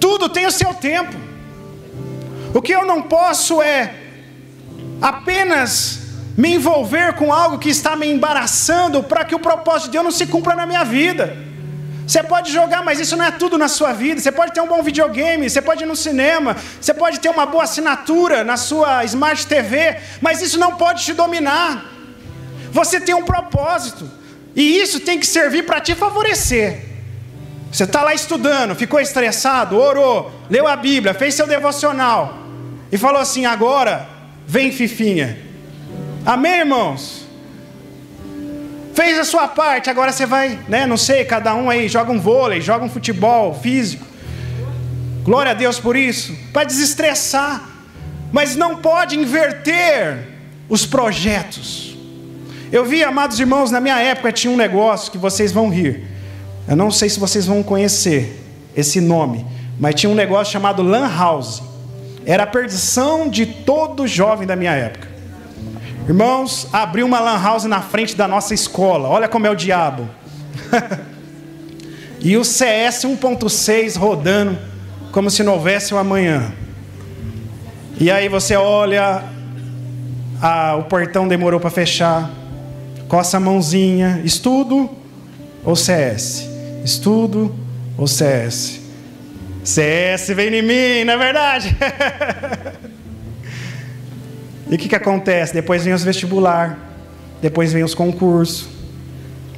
[0.00, 1.16] tudo tem o seu tempo.
[2.54, 3.94] O que eu não posso é
[5.00, 10.04] apenas me envolver com algo que está me embaraçando para que o propósito de Deus
[10.04, 11.45] não se cumpra na minha vida.
[12.06, 14.20] Você pode jogar, mas isso não é tudo na sua vida.
[14.20, 17.46] Você pode ter um bom videogame, você pode ir no cinema, você pode ter uma
[17.46, 21.84] boa assinatura na sua Smart TV, mas isso não pode te dominar.
[22.70, 24.08] Você tem um propósito,
[24.54, 26.84] e isso tem que servir para te favorecer.
[27.72, 32.38] Você está lá estudando, ficou estressado, orou, leu a Bíblia, fez seu devocional
[32.90, 34.08] e falou assim: agora
[34.46, 35.38] vem Fifinha.
[36.24, 37.15] Amém, irmãos?
[38.96, 40.86] Fez a sua parte, agora você vai, né?
[40.86, 44.06] Não sei, cada um aí joga um vôlei, joga um futebol físico.
[45.22, 47.62] Glória a Deus por isso, para desestressar.
[48.32, 50.26] Mas não pode inverter
[50.66, 51.94] os projetos.
[52.72, 56.04] Eu vi, amados irmãos, na minha época tinha um negócio que vocês vão rir.
[56.66, 58.42] Eu não sei se vocês vão conhecer
[58.74, 59.44] esse nome,
[59.78, 61.62] mas tinha um negócio chamado Lan House.
[62.24, 65.15] Era a perdição de todo jovem da minha época.
[66.08, 69.08] Irmãos, abriu uma lan house na frente da nossa escola.
[69.08, 70.08] Olha como é o diabo.
[72.20, 74.56] e o CS 1.6 rodando
[75.10, 76.52] como se não houvesse um amanhã.
[77.98, 79.24] E aí você olha,
[80.78, 82.30] o portão demorou para fechar,
[83.08, 84.88] coça a mãozinha, estudo
[85.64, 86.48] ou CS?
[86.84, 87.52] Estudo
[87.98, 88.80] ou CS?
[89.64, 91.76] CS vem em mim, não é verdade?
[94.68, 95.54] e o que, que acontece?
[95.54, 96.78] Depois vem os vestibular,
[97.40, 98.68] depois vem os concursos,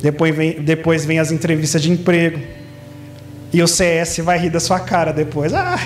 [0.02, 2.40] depois vem, depois vem as entrevistas de emprego.
[3.52, 5.54] E o CS vai rir da sua cara depois.
[5.54, 5.78] Ah,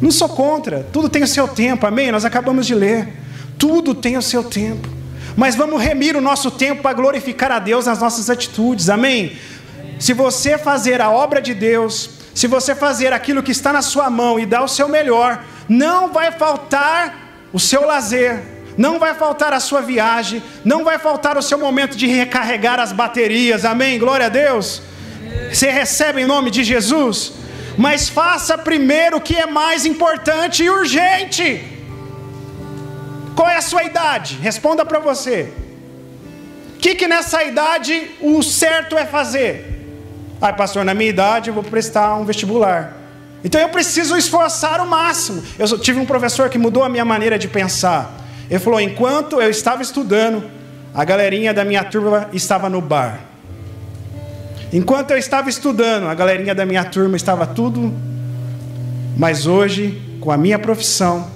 [0.00, 2.12] não sou contra, tudo tem o seu tempo, amém?
[2.12, 3.08] Nós acabamos de ler.
[3.58, 4.88] Tudo tem o seu tempo.
[5.36, 9.36] Mas vamos remir o nosso tempo para glorificar a Deus nas nossas atitudes, amém?
[9.98, 14.10] Se você fazer a obra de Deus, se você fazer aquilo que está na sua
[14.10, 17.21] mão e dar o seu melhor, não vai faltar
[17.52, 18.40] o seu lazer,
[18.76, 22.92] não vai faltar a sua viagem, não vai faltar o seu momento de recarregar as
[22.92, 23.98] baterias, amém?
[23.98, 24.82] Glória a Deus.
[25.52, 27.32] Você recebe em nome de Jesus,
[27.76, 31.62] mas faça primeiro o que é mais importante e urgente.
[33.36, 34.36] Qual é a sua idade?
[34.36, 35.52] Responda para você.
[36.76, 39.68] O que, que nessa idade o certo é fazer?
[40.40, 43.01] Ah, pastor, na minha idade eu vou prestar um vestibular.
[43.44, 45.42] Então eu preciso esforçar o máximo.
[45.58, 48.14] Eu tive um professor que mudou a minha maneira de pensar.
[48.48, 50.44] Ele falou: enquanto eu estava estudando,
[50.94, 53.20] a galerinha da minha turma estava no bar.
[54.72, 57.92] Enquanto eu estava estudando, a galerinha da minha turma estava tudo.
[59.16, 61.28] Mas hoje, com a minha profissão,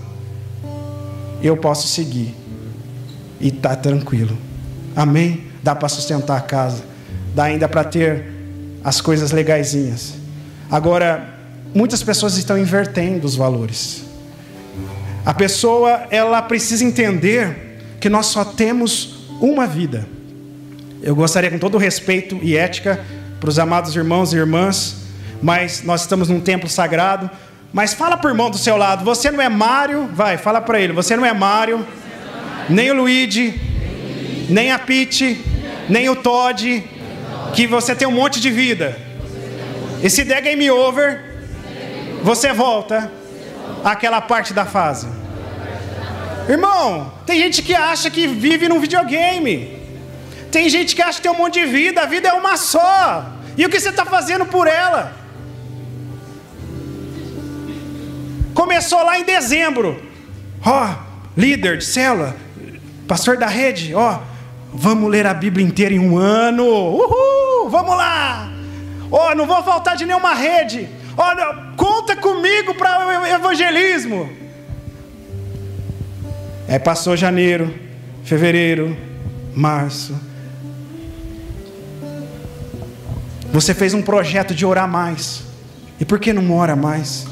[1.42, 2.34] eu posso seguir.
[3.38, 4.36] E tá tranquilo.
[4.94, 5.44] Amém?
[5.62, 6.82] Dá para sustentar a casa.
[7.34, 8.32] Dá ainda para ter
[8.82, 10.14] as coisas legaisinhas.
[10.70, 11.35] Agora,
[11.76, 14.02] muitas pessoas estão invertendo os valores.
[15.26, 20.08] A pessoa, ela precisa entender que nós só temos uma vida.
[21.02, 23.04] Eu gostaria, com todo respeito e ética,
[23.38, 24.96] para os amados irmãos e irmãs,
[25.42, 27.30] mas nós estamos num templo sagrado.
[27.74, 30.80] Mas fala para o irmão do seu lado, você não é Mário, vai, fala para
[30.80, 31.86] ele, você não é Mário,
[32.70, 33.60] nem o Luigi,
[34.48, 35.44] nem a Pete,
[35.90, 36.82] nem o Todd,
[37.52, 38.96] que você tem um monte de vida.
[40.02, 41.25] E se der game over,
[42.26, 43.08] você volta
[43.84, 45.06] àquela parte da fase.
[46.48, 49.80] Irmão, tem gente que acha que vive num videogame.
[50.50, 52.02] Tem gente que acha que tem um monte de vida.
[52.02, 53.26] A vida é uma só.
[53.56, 55.12] E o que você está fazendo por ela?
[58.52, 60.02] Começou lá em dezembro.
[60.64, 60.94] Ó, oh,
[61.36, 62.34] líder de célula,
[63.06, 64.18] pastor da rede, ó, oh,
[64.74, 66.64] vamos ler a Bíblia inteira em um ano.
[66.64, 67.70] Uhul!
[67.70, 68.50] Vamos lá!
[69.12, 70.88] Ó, oh, não vou faltar de nenhuma rede.
[71.16, 71.72] Olha,
[72.06, 74.30] conta comigo para o evangelismo.
[76.68, 77.74] É, passou janeiro,
[78.22, 78.96] fevereiro,
[79.52, 80.14] março.
[83.52, 85.42] Você fez um projeto de orar mais.
[85.98, 87.26] E por que não ora mais?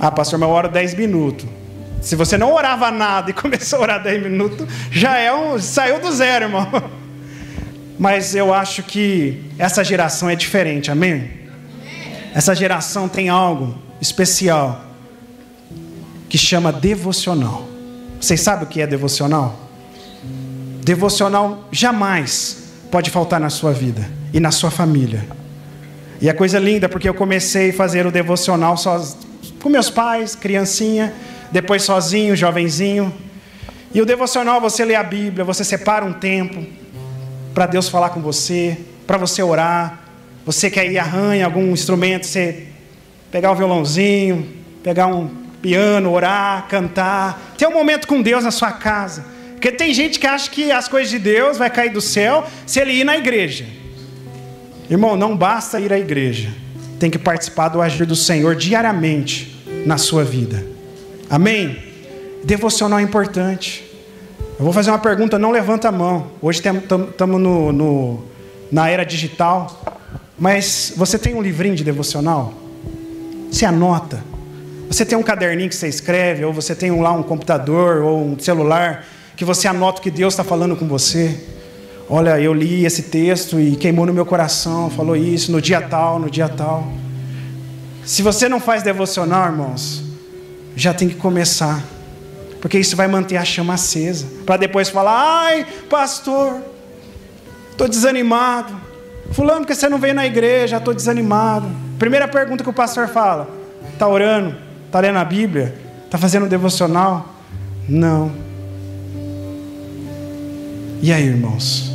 [0.00, 1.46] Ah, pastor, mas eu oro 10 minutos.
[2.00, 5.56] Se você não orava nada e começou a orar 10 minutos, já é um.
[5.60, 6.66] saiu do zero, irmão.
[7.98, 11.41] Mas eu acho que essa geração é diferente, amém?
[12.34, 14.84] Essa geração tem algo especial
[16.28, 17.68] que chama devocional.
[18.18, 19.58] Vocês sabem o que é devocional?
[20.82, 25.26] Devocional jamais pode faltar na sua vida e na sua família.
[26.20, 28.76] E é coisa linda porque eu comecei a fazer o devocional
[29.60, 31.12] com meus pais, criancinha,
[31.50, 33.12] depois sozinho, jovenzinho.
[33.92, 36.64] E o devocional, você lê a Bíblia, você separa um tempo
[37.52, 40.01] para Deus falar com você, para você orar.
[40.44, 42.66] Você quer ir arranha algum instrumento, você
[43.30, 44.48] pegar o violãozinho,
[44.82, 45.28] pegar um
[45.62, 47.54] piano, orar, cantar.
[47.56, 49.24] Ter um momento com Deus na sua casa.
[49.52, 52.80] Porque tem gente que acha que as coisas de Deus vai cair do céu se
[52.80, 53.64] ele ir na igreja.
[54.90, 56.50] Irmão, não basta ir à igreja.
[56.98, 60.66] Tem que participar do agir do Senhor diariamente na sua vida.
[61.30, 61.78] Amém?
[62.44, 63.84] Devocional é importante.
[64.58, 66.32] Eu vou fazer uma pergunta, não levanta a mão.
[66.42, 68.24] Hoje estamos no, no,
[68.70, 70.01] na era digital.
[70.42, 72.52] Mas você tem um livrinho de devocional?
[73.48, 74.24] Você anota?
[74.88, 76.44] Você tem um caderninho que você escreve?
[76.44, 80.34] Ou você tem lá um computador ou um celular que você anota o que Deus
[80.34, 81.38] está falando com você?
[82.10, 86.18] Olha, eu li esse texto e queimou no meu coração, falou isso no dia tal,
[86.18, 86.90] no dia tal.
[88.04, 90.02] Se você não faz devocional, irmãos,
[90.74, 91.84] já tem que começar.
[92.60, 94.26] Porque isso vai manter a chama acesa.
[94.44, 96.60] Para depois falar: ai, pastor,
[97.70, 98.81] estou desanimado.
[99.32, 101.66] Fulano, porque você não veio na igreja, estou desanimado.
[101.98, 103.48] Primeira pergunta que o pastor fala:
[103.92, 104.54] está orando?
[104.86, 105.74] Está lendo a Bíblia?
[106.04, 107.34] Está fazendo um devocional?
[107.88, 108.30] Não.
[111.00, 111.90] E aí, irmãos?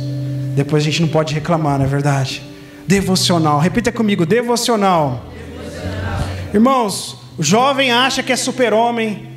[0.56, 2.42] Depois a gente não pode reclamar, não é verdade?
[2.86, 3.60] Devocional.
[3.60, 5.24] Repita comigo: devocional.
[5.32, 6.20] devocional.
[6.52, 9.28] Irmãos, o jovem acha que é super-homem,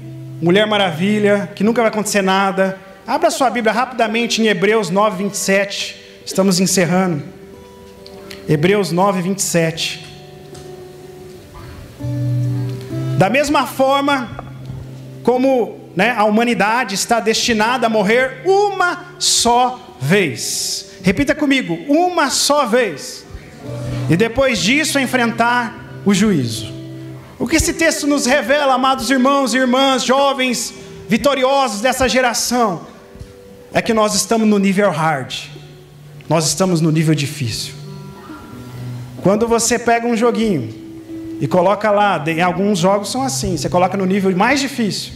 [0.41, 2.79] mulher maravilha, que nunca vai acontecer nada.
[3.05, 6.23] Abra sua Bíblia rapidamente em Hebreus 9, 27.
[6.25, 7.40] Estamos encerrando.
[8.47, 10.06] Hebreus 9, 27.
[13.17, 14.30] Da mesma forma
[15.23, 20.91] como né, a humanidade está destinada a morrer uma só vez.
[21.04, 23.25] Repita comigo: uma só vez.
[24.10, 26.73] E depois disso enfrentar o juízo.
[27.38, 30.73] O que esse texto nos revela, amados irmãos e irmãs, jovens
[31.08, 32.88] vitoriosos dessa geração,
[33.73, 35.34] é que nós estamos no nível hard,
[36.27, 37.80] nós estamos no nível difícil.
[39.21, 40.69] Quando você pega um joguinho
[41.39, 45.13] e coloca lá, em alguns jogos são assim, você coloca no nível mais difícil,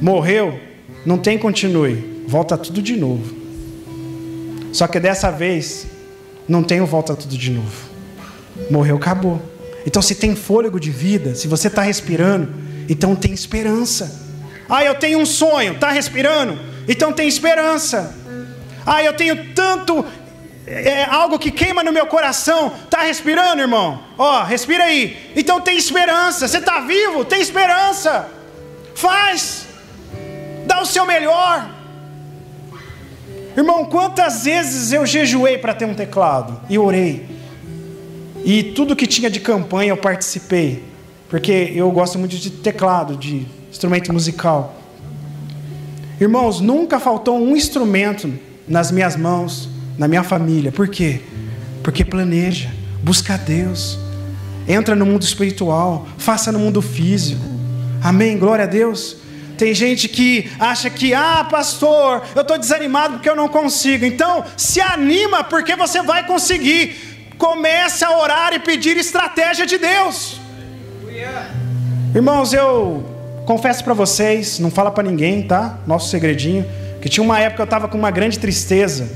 [0.00, 0.58] morreu,
[1.04, 3.36] não tem continue, volta tudo de novo.
[4.72, 5.86] Só que dessa vez
[6.48, 7.88] não tem o volta tudo de novo.
[8.70, 9.40] Morreu, acabou.
[9.86, 12.52] Então, se tem fôlego de vida, se você está respirando,
[12.88, 14.28] então tem esperança.
[14.68, 16.58] Ah, eu tenho um sonho, está respirando?
[16.86, 18.14] Então tem esperança.
[18.84, 20.04] Ah, eu tenho tanto
[20.68, 22.72] é, algo que queima no meu coração.
[22.84, 24.00] Está respirando, irmão?
[24.18, 25.32] Ó, respira aí.
[25.34, 26.46] Então tem esperança.
[26.46, 27.24] Você está vivo?
[27.24, 28.28] Tem esperança.
[28.94, 29.66] Faz.
[30.66, 31.70] Dá o seu melhor.
[33.56, 37.26] Irmão, quantas vezes eu jejuei para ter um teclado e orei?
[38.44, 40.84] E tudo que tinha de campanha eu participei,
[41.28, 44.74] porque eu gosto muito de teclado, de instrumento musical.
[46.20, 48.32] Irmãos, nunca faltou um instrumento
[48.66, 50.70] nas minhas mãos, na minha família.
[50.70, 51.20] Por quê?
[51.82, 52.70] Porque planeja,
[53.02, 53.98] busca Deus,
[54.66, 57.42] entra no mundo espiritual, faça no mundo físico.
[58.02, 58.38] Amém?
[58.38, 59.16] Glória a Deus.
[59.56, 64.04] Tem gente que acha que, ah, pastor, eu estou desanimado porque eu não consigo.
[64.04, 67.08] Então, se anima porque você vai conseguir.
[67.36, 70.40] Comece a orar e pedir estratégia de Deus.
[72.14, 73.04] Irmãos, eu
[73.46, 75.78] confesso para vocês, não fala para ninguém, tá?
[75.86, 76.66] Nosso segredinho,
[77.00, 79.08] que tinha uma época que eu estava com uma grande tristeza,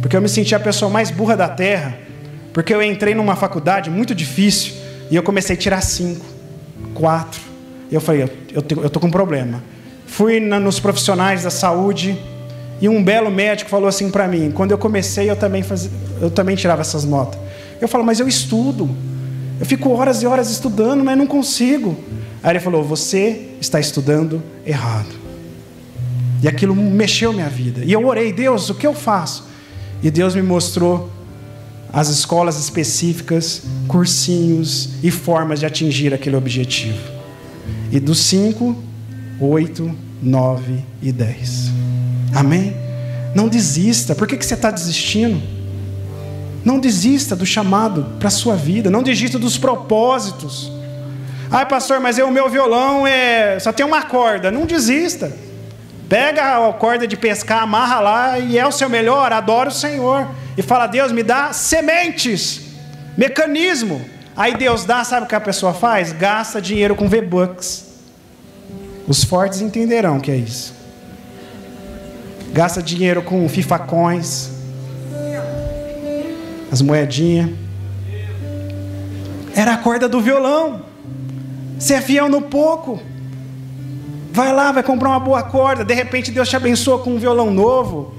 [0.00, 1.98] porque eu me sentia a pessoa mais burra da terra,
[2.52, 4.74] porque eu entrei numa faculdade muito difícil
[5.10, 6.24] e eu comecei a tirar cinco,
[6.94, 7.40] quatro.
[7.90, 9.62] E eu falei, eu, eu, eu tô com um problema.
[10.06, 12.18] Fui na, nos profissionais da saúde
[12.80, 14.50] e um belo médico falou assim para mim.
[14.50, 15.90] Quando eu comecei, eu também fazia,
[16.20, 17.38] eu também tirava essas notas.
[17.80, 18.88] Eu falo, mas eu estudo.
[19.58, 21.96] Eu fico horas e horas estudando, mas não consigo.
[22.42, 25.08] Aí ele falou: Você está estudando errado.
[26.42, 27.82] E aquilo mexeu minha vida.
[27.84, 29.46] E eu orei, Deus, o que eu faço?
[30.02, 31.10] E Deus me mostrou
[31.92, 36.98] as escolas específicas, cursinhos e formas de atingir aquele objetivo.
[37.90, 38.76] E dos 5,
[39.40, 41.70] 8, 9 e 10.
[42.34, 42.76] Amém?
[43.34, 44.14] Não desista.
[44.14, 45.40] Por que, que você está desistindo?
[46.64, 48.90] Não desista do chamado para a sua vida.
[48.90, 50.70] Não desista dos propósitos.
[51.50, 54.50] Ai, pastor, mas eu, o meu violão é só tem uma corda.
[54.50, 55.32] Não desista.
[56.08, 59.32] Pega a corda de pescar, amarra lá e é o seu melhor.
[59.32, 60.28] Adora o Senhor.
[60.56, 62.60] E fala, Deus, me dá sementes,
[63.16, 64.04] mecanismo.
[64.36, 66.12] Aí Deus dá, sabe o que a pessoa faz?
[66.12, 67.84] Gasta dinheiro com V-Bucks.
[69.06, 70.74] Os fortes entenderão que é isso.
[72.52, 74.56] Gasta dinheiro com FIFA Coins
[76.70, 77.50] as moedinhas.
[79.54, 80.82] Era a corda do violão.
[81.78, 83.00] Você é fiel no pouco.
[84.36, 85.82] Vai lá, vai comprar uma boa corda.
[85.82, 88.12] De repente Deus te abençoa com um violão novo,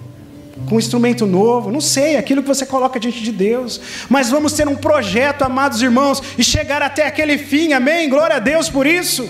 [0.67, 1.71] com um instrumento novo.
[1.71, 3.79] Não sei, aquilo que você coloca diante de Deus.
[4.09, 7.71] Mas vamos ter um projeto, amados irmãos, e chegar até aquele fim.
[7.71, 8.09] Amém?
[8.09, 9.29] Glória a Deus por isso.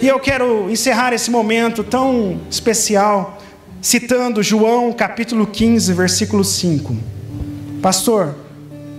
[0.00, 3.42] E eu quero encerrar esse momento tão especial
[3.82, 6.96] citando João capítulo 15, versículo 5.
[7.82, 8.36] Pastor,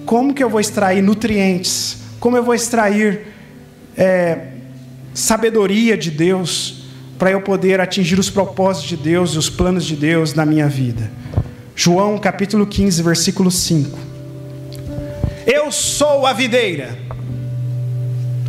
[0.05, 1.95] como que eu vou extrair nutrientes?
[2.19, 3.27] Como eu vou extrair
[3.95, 4.47] é,
[5.13, 6.83] sabedoria de Deus
[7.17, 10.67] para eu poder atingir os propósitos de Deus e os planos de Deus na minha
[10.67, 11.11] vida?
[11.75, 13.97] João capítulo 15, versículo 5.
[15.45, 16.97] Eu sou a videira,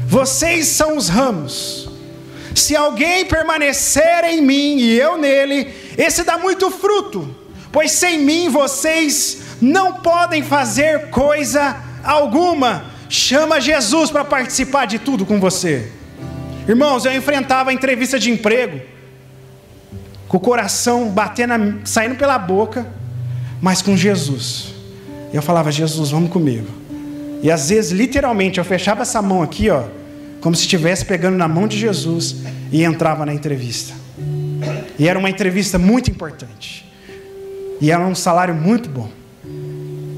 [0.07, 1.91] vocês são os ramos.
[2.55, 7.29] Se alguém permanecer em mim e eu nele, esse dá muito fruto,
[7.71, 12.85] pois sem mim vocês não podem fazer coisa alguma.
[13.09, 15.93] Chama Jesus para participar de tudo com você.
[16.69, 18.81] Irmãos, eu enfrentava a entrevista de emprego,
[20.27, 22.87] com o coração batendo, saindo pela boca,
[23.61, 24.75] mas com Jesus.
[25.33, 26.67] Eu falava, Jesus, vamos comigo.
[27.43, 29.85] E às vezes, literalmente, eu fechava essa mão aqui, ó,
[30.41, 32.37] como se estivesse pegando na mão de Jesus
[32.73, 33.95] e entrava na entrevista.
[34.99, 36.91] E era uma entrevista muito importante.
[37.81, 39.11] E era um salário muito bom.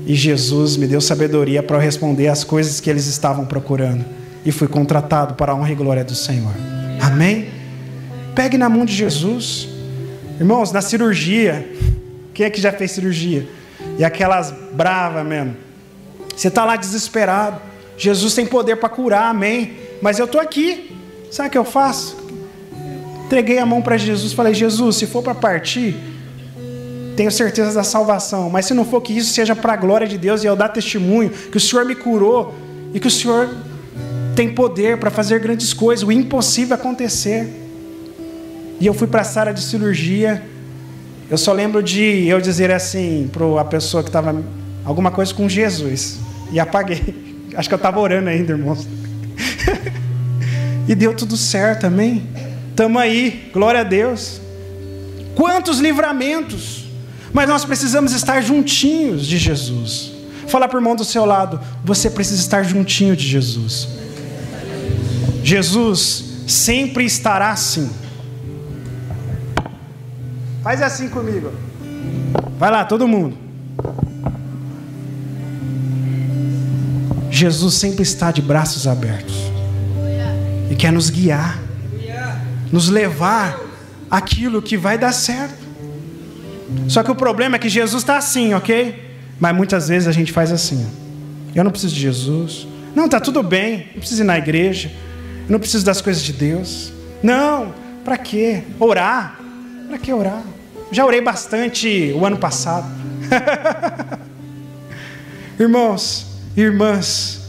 [0.06, 4.04] E Jesus me deu sabedoria para responder às coisas que eles estavam procurando.
[4.44, 6.52] E fui contratado para a honra e glória do Senhor.
[7.00, 7.50] Amém?
[8.34, 9.68] Pegue na mão de Jesus.
[10.38, 11.68] Irmãos, na cirurgia,
[12.32, 13.48] quem é que já fez cirurgia?
[13.98, 15.56] E aquelas bravas mesmo.
[16.36, 17.60] Você está lá desesperado.
[17.96, 19.76] Jesus tem poder para curar, amém.
[20.00, 20.96] Mas eu estou aqui.
[21.30, 22.16] Sabe o que eu faço?
[23.26, 25.94] Entreguei a mão para Jesus, falei: Jesus, se for para partir,
[27.14, 30.16] tenho certeza da salvação, mas se não for que isso seja para a glória de
[30.16, 32.54] Deus e eu dar testemunho que o Senhor me curou
[32.94, 33.50] e que o Senhor
[34.38, 37.48] tem poder para fazer grandes coisas, o impossível acontecer.
[38.78, 40.40] E eu fui para a sala de cirurgia.
[41.28, 44.40] Eu só lembro de eu dizer assim para a pessoa que estava
[44.84, 46.18] alguma coisa com Jesus
[46.52, 47.48] e apaguei.
[47.56, 48.86] Acho que eu estava orando ainda, irmãos.
[50.86, 52.24] e deu tudo certo, amém?
[52.76, 54.40] Tamo aí, glória a Deus.
[55.34, 56.84] Quantos livramentos!
[57.32, 60.12] Mas nós precisamos estar juntinhos de Jesus.
[60.46, 63.98] Fala para o irmão do seu lado, você precisa estar juntinho de Jesus.
[65.42, 67.90] Jesus sempre estará assim.
[70.62, 71.52] Faz assim comigo.
[72.58, 73.36] Vai lá, todo mundo.
[77.30, 79.34] Jesus sempre está de braços abertos
[80.70, 81.58] e quer nos guiar,
[82.72, 83.60] nos levar
[84.10, 85.68] aquilo que vai dar certo.
[86.88, 89.08] Só que o problema é que Jesus está assim, ok?
[89.38, 90.86] Mas muitas vezes a gente faz assim.
[91.54, 92.66] Eu não preciso de Jesus.
[92.94, 93.86] Não, está tudo bem.
[93.92, 94.90] Não preciso ir na igreja.
[95.48, 96.92] Eu não preciso das coisas de Deus.
[97.22, 97.72] Não,
[98.04, 98.62] para quê?
[98.78, 99.40] Orar?
[99.88, 100.42] Para que orar?
[100.92, 102.86] Já orei bastante o ano passado.
[105.58, 106.26] Irmãos,
[106.56, 107.40] irmãs,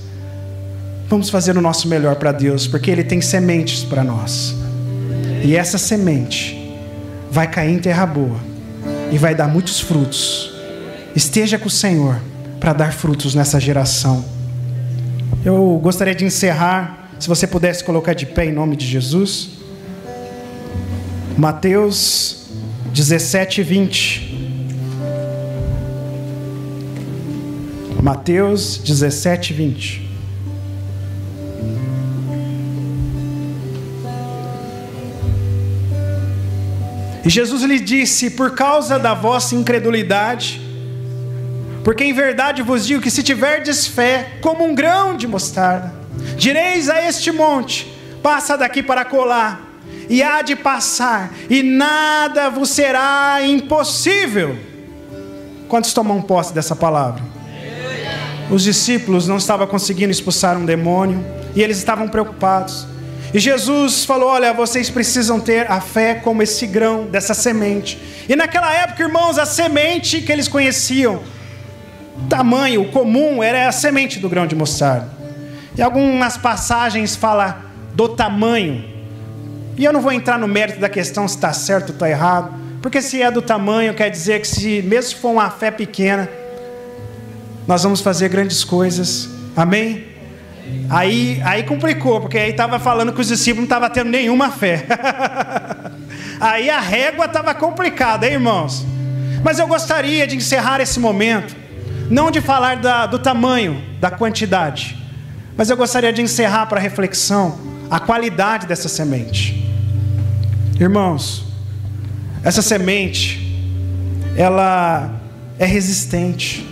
[1.07, 4.55] vamos fazer o nosso melhor para Deus, porque Ele tem sementes para nós.
[5.43, 6.57] E essa semente
[7.29, 8.39] vai cair em terra boa
[9.11, 10.51] e vai dar muitos frutos.
[11.15, 12.19] Esteja com o Senhor
[12.59, 14.25] para dar frutos nessa geração.
[15.45, 19.49] Eu gostaria de encerrar, se você pudesse colocar de pé em nome de Jesus.
[21.37, 22.47] Mateus
[22.93, 24.29] 17, 20.
[28.01, 30.09] Mateus 17, 20.
[37.25, 40.61] E Jesus lhe disse: Por causa da vossa incredulidade,
[41.83, 45.98] porque em verdade vos digo que se tiverdes fé como um grão de mostarda,
[46.35, 47.87] direis a este monte:
[48.21, 49.61] passa daqui para colar,
[50.09, 54.57] e há de passar, e nada vos será impossível.
[55.67, 57.21] Quantos tomam posse dessa palavra?
[58.49, 61.23] Os discípulos não estavam conseguindo expulsar um demônio
[61.55, 62.87] e eles estavam preocupados.
[63.31, 67.99] E Jesus falou: Olha, vocês precisam ter a fé como esse grão, dessa semente.
[68.27, 71.21] E naquela época, irmãos, a semente que eles conheciam,
[72.27, 75.18] tamanho comum, era a semente do grão de mostarda.
[75.79, 77.61] E algumas passagens fala
[77.93, 78.83] do tamanho.
[79.77, 82.53] E eu não vou entrar no mérito da questão se está certo ou está errado,
[82.81, 86.27] porque se é do tamanho, quer dizer que se mesmo se for uma fé pequena,
[87.65, 89.29] nós vamos fazer grandes coisas.
[89.55, 90.05] Amém?
[90.89, 94.85] Aí, aí complicou, porque aí estava falando que os discípulos não estavam tendo nenhuma fé.
[96.41, 98.85] aí a régua estava complicada, hein, irmãos?
[99.41, 101.55] Mas eu gostaria de encerrar esse momento,
[102.09, 104.98] não de falar da, do tamanho, da quantidade,
[105.59, 107.59] mas eu gostaria de encerrar para reflexão
[107.91, 109.69] a qualidade dessa semente.
[110.79, 111.43] Irmãos,
[112.41, 113.61] essa semente,
[114.37, 115.19] ela
[115.59, 116.65] é resistente,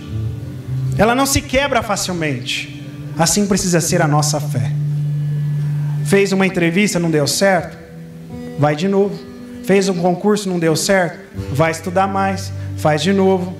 [0.96, 2.82] ela não se quebra facilmente.
[3.18, 4.72] Assim precisa ser a nossa fé.
[6.06, 7.76] Fez uma entrevista, não deu certo?
[8.58, 9.20] Vai de novo.
[9.64, 11.18] Fez um concurso, não deu certo?
[11.52, 13.54] Vai estudar mais, faz de novo.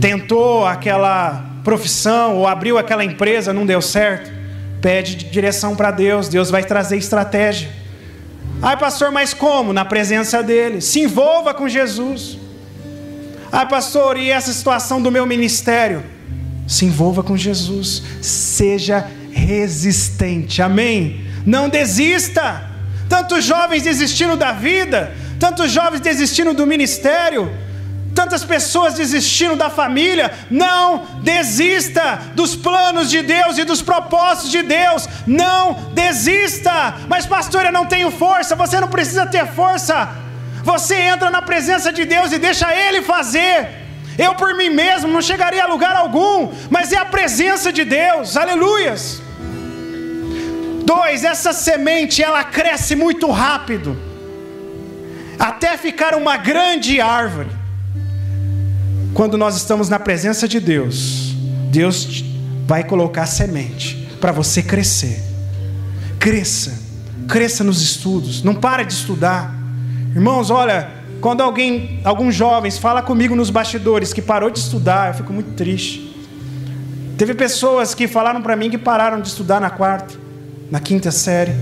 [0.00, 4.30] Tentou aquela profissão ou abriu aquela empresa, não deu certo?
[4.80, 7.68] Pede direção para Deus, Deus vai trazer estratégia.
[8.62, 9.72] Ai, pastor, mas como?
[9.72, 10.80] Na presença dele.
[10.80, 12.38] Se envolva com Jesus.
[13.52, 16.02] Ai, pastor, e essa situação do meu ministério?
[16.66, 21.24] Se envolva com Jesus, seja resistente, amém?
[21.44, 22.68] Não desista.
[23.08, 27.50] Tantos jovens desistindo da vida, tantos jovens desistindo do ministério,
[28.14, 30.32] tantas pessoas desistindo da família.
[30.50, 35.08] Não desista dos planos de Deus e dos propósitos de Deus.
[35.26, 36.94] Não desista.
[37.08, 38.56] Mas, pastor, eu não tenho força.
[38.56, 40.08] Você não precisa ter força.
[40.62, 43.80] Você entra na presença de Deus e deixa Ele fazer.
[44.18, 48.36] Eu por mim mesmo não chegaria a lugar algum, mas é a presença de Deus,
[48.36, 49.22] aleluias.
[50.84, 53.96] Dois, essa semente ela cresce muito rápido,
[55.38, 57.59] até ficar uma grande árvore.
[59.14, 61.34] Quando nós estamos na presença de Deus,
[61.70, 62.24] Deus
[62.66, 65.20] vai colocar semente para você crescer.
[66.18, 66.78] Cresça,
[67.26, 69.54] cresça nos estudos, não para de estudar.
[70.14, 70.90] Irmãos, olha,
[71.20, 75.52] quando alguém, alguns jovens fala comigo nos bastidores que parou de estudar, eu fico muito
[75.54, 76.10] triste.
[77.18, 80.14] Teve pessoas que falaram para mim que pararam de estudar na quarta,
[80.70, 81.52] na quinta série,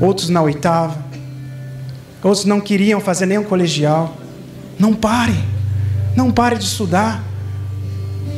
[0.00, 0.96] outros na oitava,
[2.22, 4.16] outros não queriam fazer nenhum colegial.
[4.78, 5.34] Não pare,
[6.18, 7.22] não pare de estudar.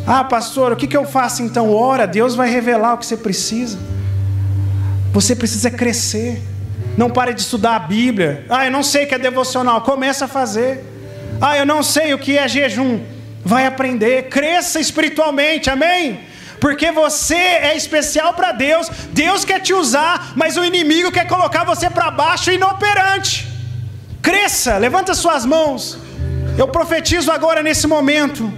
[0.06, 1.72] Ah, pastor, o que, que eu faço então?
[1.74, 3.78] Ora, Deus vai revelar o que você precisa.
[5.14, 6.42] Você precisa crescer.
[6.98, 8.44] Não pare de estudar a Bíblia.
[8.50, 9.80] Ah, eu não sei o que é devocional.
[9.80, 10.84] Começa a fazer.
[11.40, 13.00] Ah, eu não sei o que é jejum.
[13.42, 14.28] Vai aprender.
[14.28, 15.70] Cresça espiritualmente.
[15.70, 16.20] Amém?
[16.60, 17.34] Porque você
[17.70, 18.90] é especial para Deus.
[19.10, 23.48] Deus quer te usar, mas o inimigo quer colocar você para baixo inoperante.
[24.20, 24.76] Cresça.
[24.76, 26.10] Levanta suas mãos.
[26.58, 28.52] Eu profetizo agora nesse momento.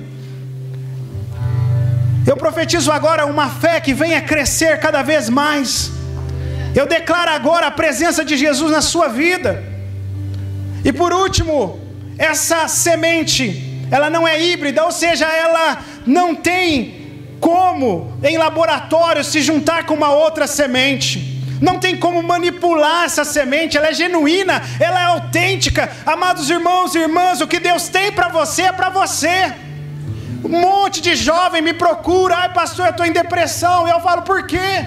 [2.26, 5.93] Eu profetizo agora uma fé que venha crescer cada vez mais
[6.74, 9.62] eu declaro agora a presença de Jesus na sua vida.
[10.84, 11.78] E por último,
[12.18, 17.01] essa semente, ela não é híbrida, ou seja, ela não tem
[17.40, 21.31] como em laboratório se juntar com uma outra semente.
[21.62, 25.88] Não tem como manipular essa semente, ela é genuína, ela é autêntica.
[26.04, 29.54] Amados irmãos e irmãs, o que Deus tem para você é para você.
[30.44, 33.86] Um monte de jovem me procura, ai pastor, eu estou em depressão.
[33.86, 34.86] E eu falo, por quê?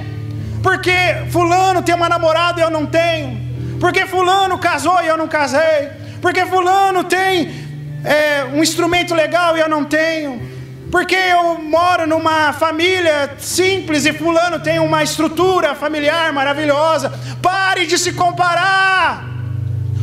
[0.62, 0.92] Porque
[1.32, 3.40] fulano tem uma namorada e eu não tenho.
[3.80, 5.92] Porque fulano casou e eu não casei.
[6.22, 7.56] Porque fulano tem
[8.04, 10.55] é, um instrumento legal e eu não tenho.
[10.96, 17.12] Porque eu moro numa família simples e fulano tem uma estrutura familiar maravilhosa.
[17.42, 19.26] Pare de se comparar.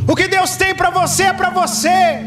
[0.07, 2.21] O que Deus tem para você é para você.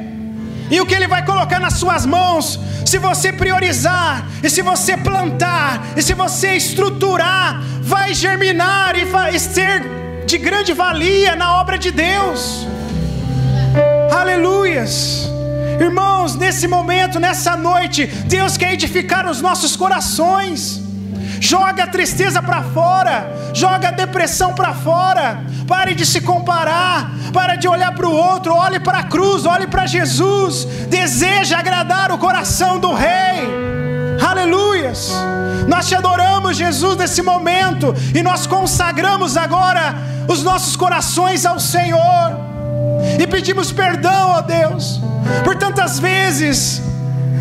[0.68, 4.96] E o que Ele vai colocar nas suas mãos, se você priorizar, e se você
[4.96, 9.84] plantar, e se você estruturar, vai germinar e vai ser
[10.26, 12.66] de grande valia na obra de Deus.
[14.10, 15.36] Aleluias.
[15.81, 20.83] Irmãos, nesse momento, nessa noite, Deus quer edificar os nossos corações.
[21.41, 25.45] Joga a tristeza para fora, joga a depressão para fora.
[25.66, 29.66] Pare de se comparar, para de olhar para o outro, olhe para a cruz, olhe
[29.66, 30.64] para Jesus.
[30.89, 33.47] Deseja agradar o coração do Rei.
[34.27, 35.12] Aleluias.
[35.68, 39.97] Nós te adoramos, Jesus, nesse momento e nós consagramos agora
[40.29, 42.45] os nossos corações ao Senhor
[43.18, 45.00] e pedimos perdão, ó Deus,
[45.44, 46.82] por tantas vezes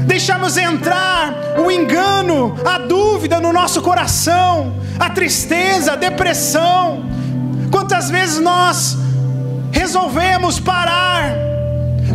[0.06, 7.04] deixamos entrar o engano, a dúvida no nosso coração, a tristeza, a depressão.
[7.72, 8.98] Quantas vezes nós
[9.72, 11.34] resolvemos parar,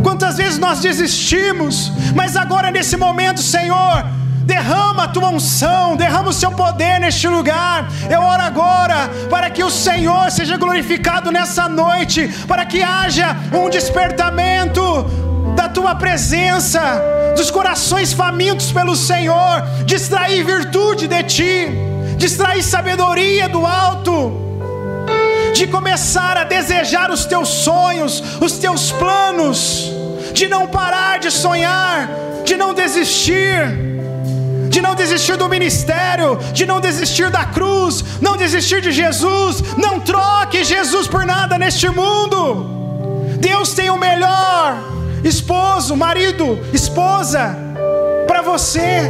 [0.03, 4.05] quantas vezes nós desistimos, mas agora nesse momento, Senhor,
[4.51, 7.87] derrama a tua unção, derrama o seu poder neste lugar.
[8.09, 13.69] Eu oro agora para que o Senhor seja glorificado nessa noite, para que haja um
[13.69, 14.83] despertamento
[15.55, 16.81] da tua presença,
[17.37, 21.67] dos corações famintos pelo Senhor, distrair virtude de ti,
[22.17, 24.37] distrair sabedoria do alto
[25.53, 29.91] de começar a desejar os teus sonhos, os teus planos,
[30.33, 32.09] de não parar de sonhar,
[32.43, 33.91] de não desistir
[34.71, 39.61] de não desistir do ministério, de não desistir da cruz, não desistir de Jesus.
[39.77, 42.39] Não troque Jesus por nada neste mundo.
[43.37, 44.77] Deus tem o melhor
[45.25, 47.55] esposo, marido, esposa
[48.25, 49.01] para você,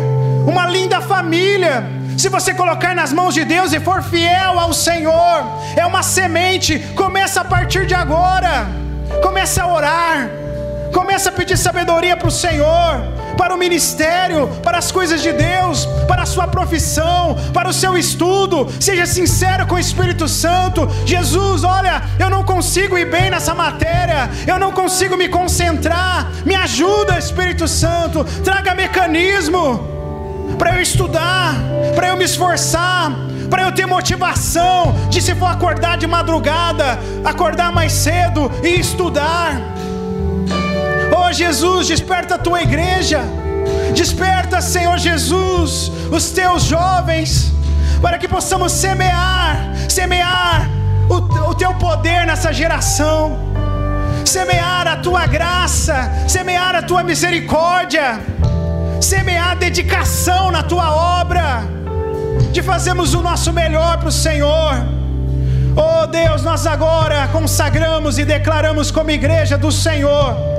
[0.48, 1.86] uma linda família.
[2.18, 5.44] Se você colocar nas mãos de Deus e for fiel ao Senhor,
[5.76, 6.80] é uma semente.
[6.96, 8.68] Começa a partir de agora.
[9.22, 10.42] Começa a orar.
[10.92, 15.88] Começa a pedir sabedoria para o Senhor para o ministério, para as coisas de Deus,
[16.08, 18.70] para a sua profissão, para o seu estudo.
[18.80, 20.88] Seja sincero com o Espírito Santo.
[21.06, 26.32] Jesus, olha, eu não consigo ir bem nessa matéria, eu não consigo me concentrar.
[26.46, 28.24] Me ajuda, Espírito Santo.
[28.44, 29.90] Traga mecanismo
[30.60, 31.56] para eu estudar,
[31.96, 33.12] para eu me esforçar,
[33.50, 39.60] para eu ter motivação de se for acordar de madrugada, acordar mais cedo e estudar.
[41.14, 43.20] Oh Jesus, desperta a tua igreja.
[43.94, 47.52] Desperta, Senhor Jesus, os teus jovens,
[48.02, 49.58] para que possamos semear,
[49.90, 50.70] semear
[51.10, 53.38] o, o teu poder nessa geração,
[54.24, 58.20] semear a tua graça, semear a tua misericórdia,
[59.02, 60.90] semear dedicação na tua
[61.20, 61.64] obra,
[62.54, 64.74] de fazermos o nosso melhor para o Senhor.
[65.76, 70.51] Oh Deus, nós agora consagramos e declaramos como igreja do Senhor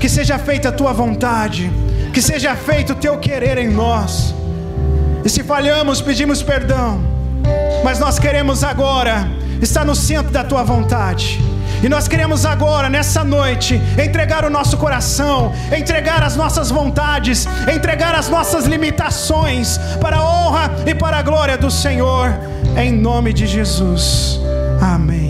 [0.00, 1.70] que seja feita a tua vontade,
[2.12, 4.34] que seja feito o teu querer em nós.
[5.24, 7.00] E se falhamos, pedimos perdão,
[7.82, 9.28] mas nós queremos agora
[9.60, 11.40] estar no centro da tua vontade.
[11.82, 18.14] E nós queremos agora, nessa noite, entregar o nosso coração, entregar as nossas vontades, entregar
[18.14, 22.34] as nossas limitações para a honra e para a glória do Senhor,
[22.76, 24.40] em nome de Jesus.
[24.80, 25.25] Amém.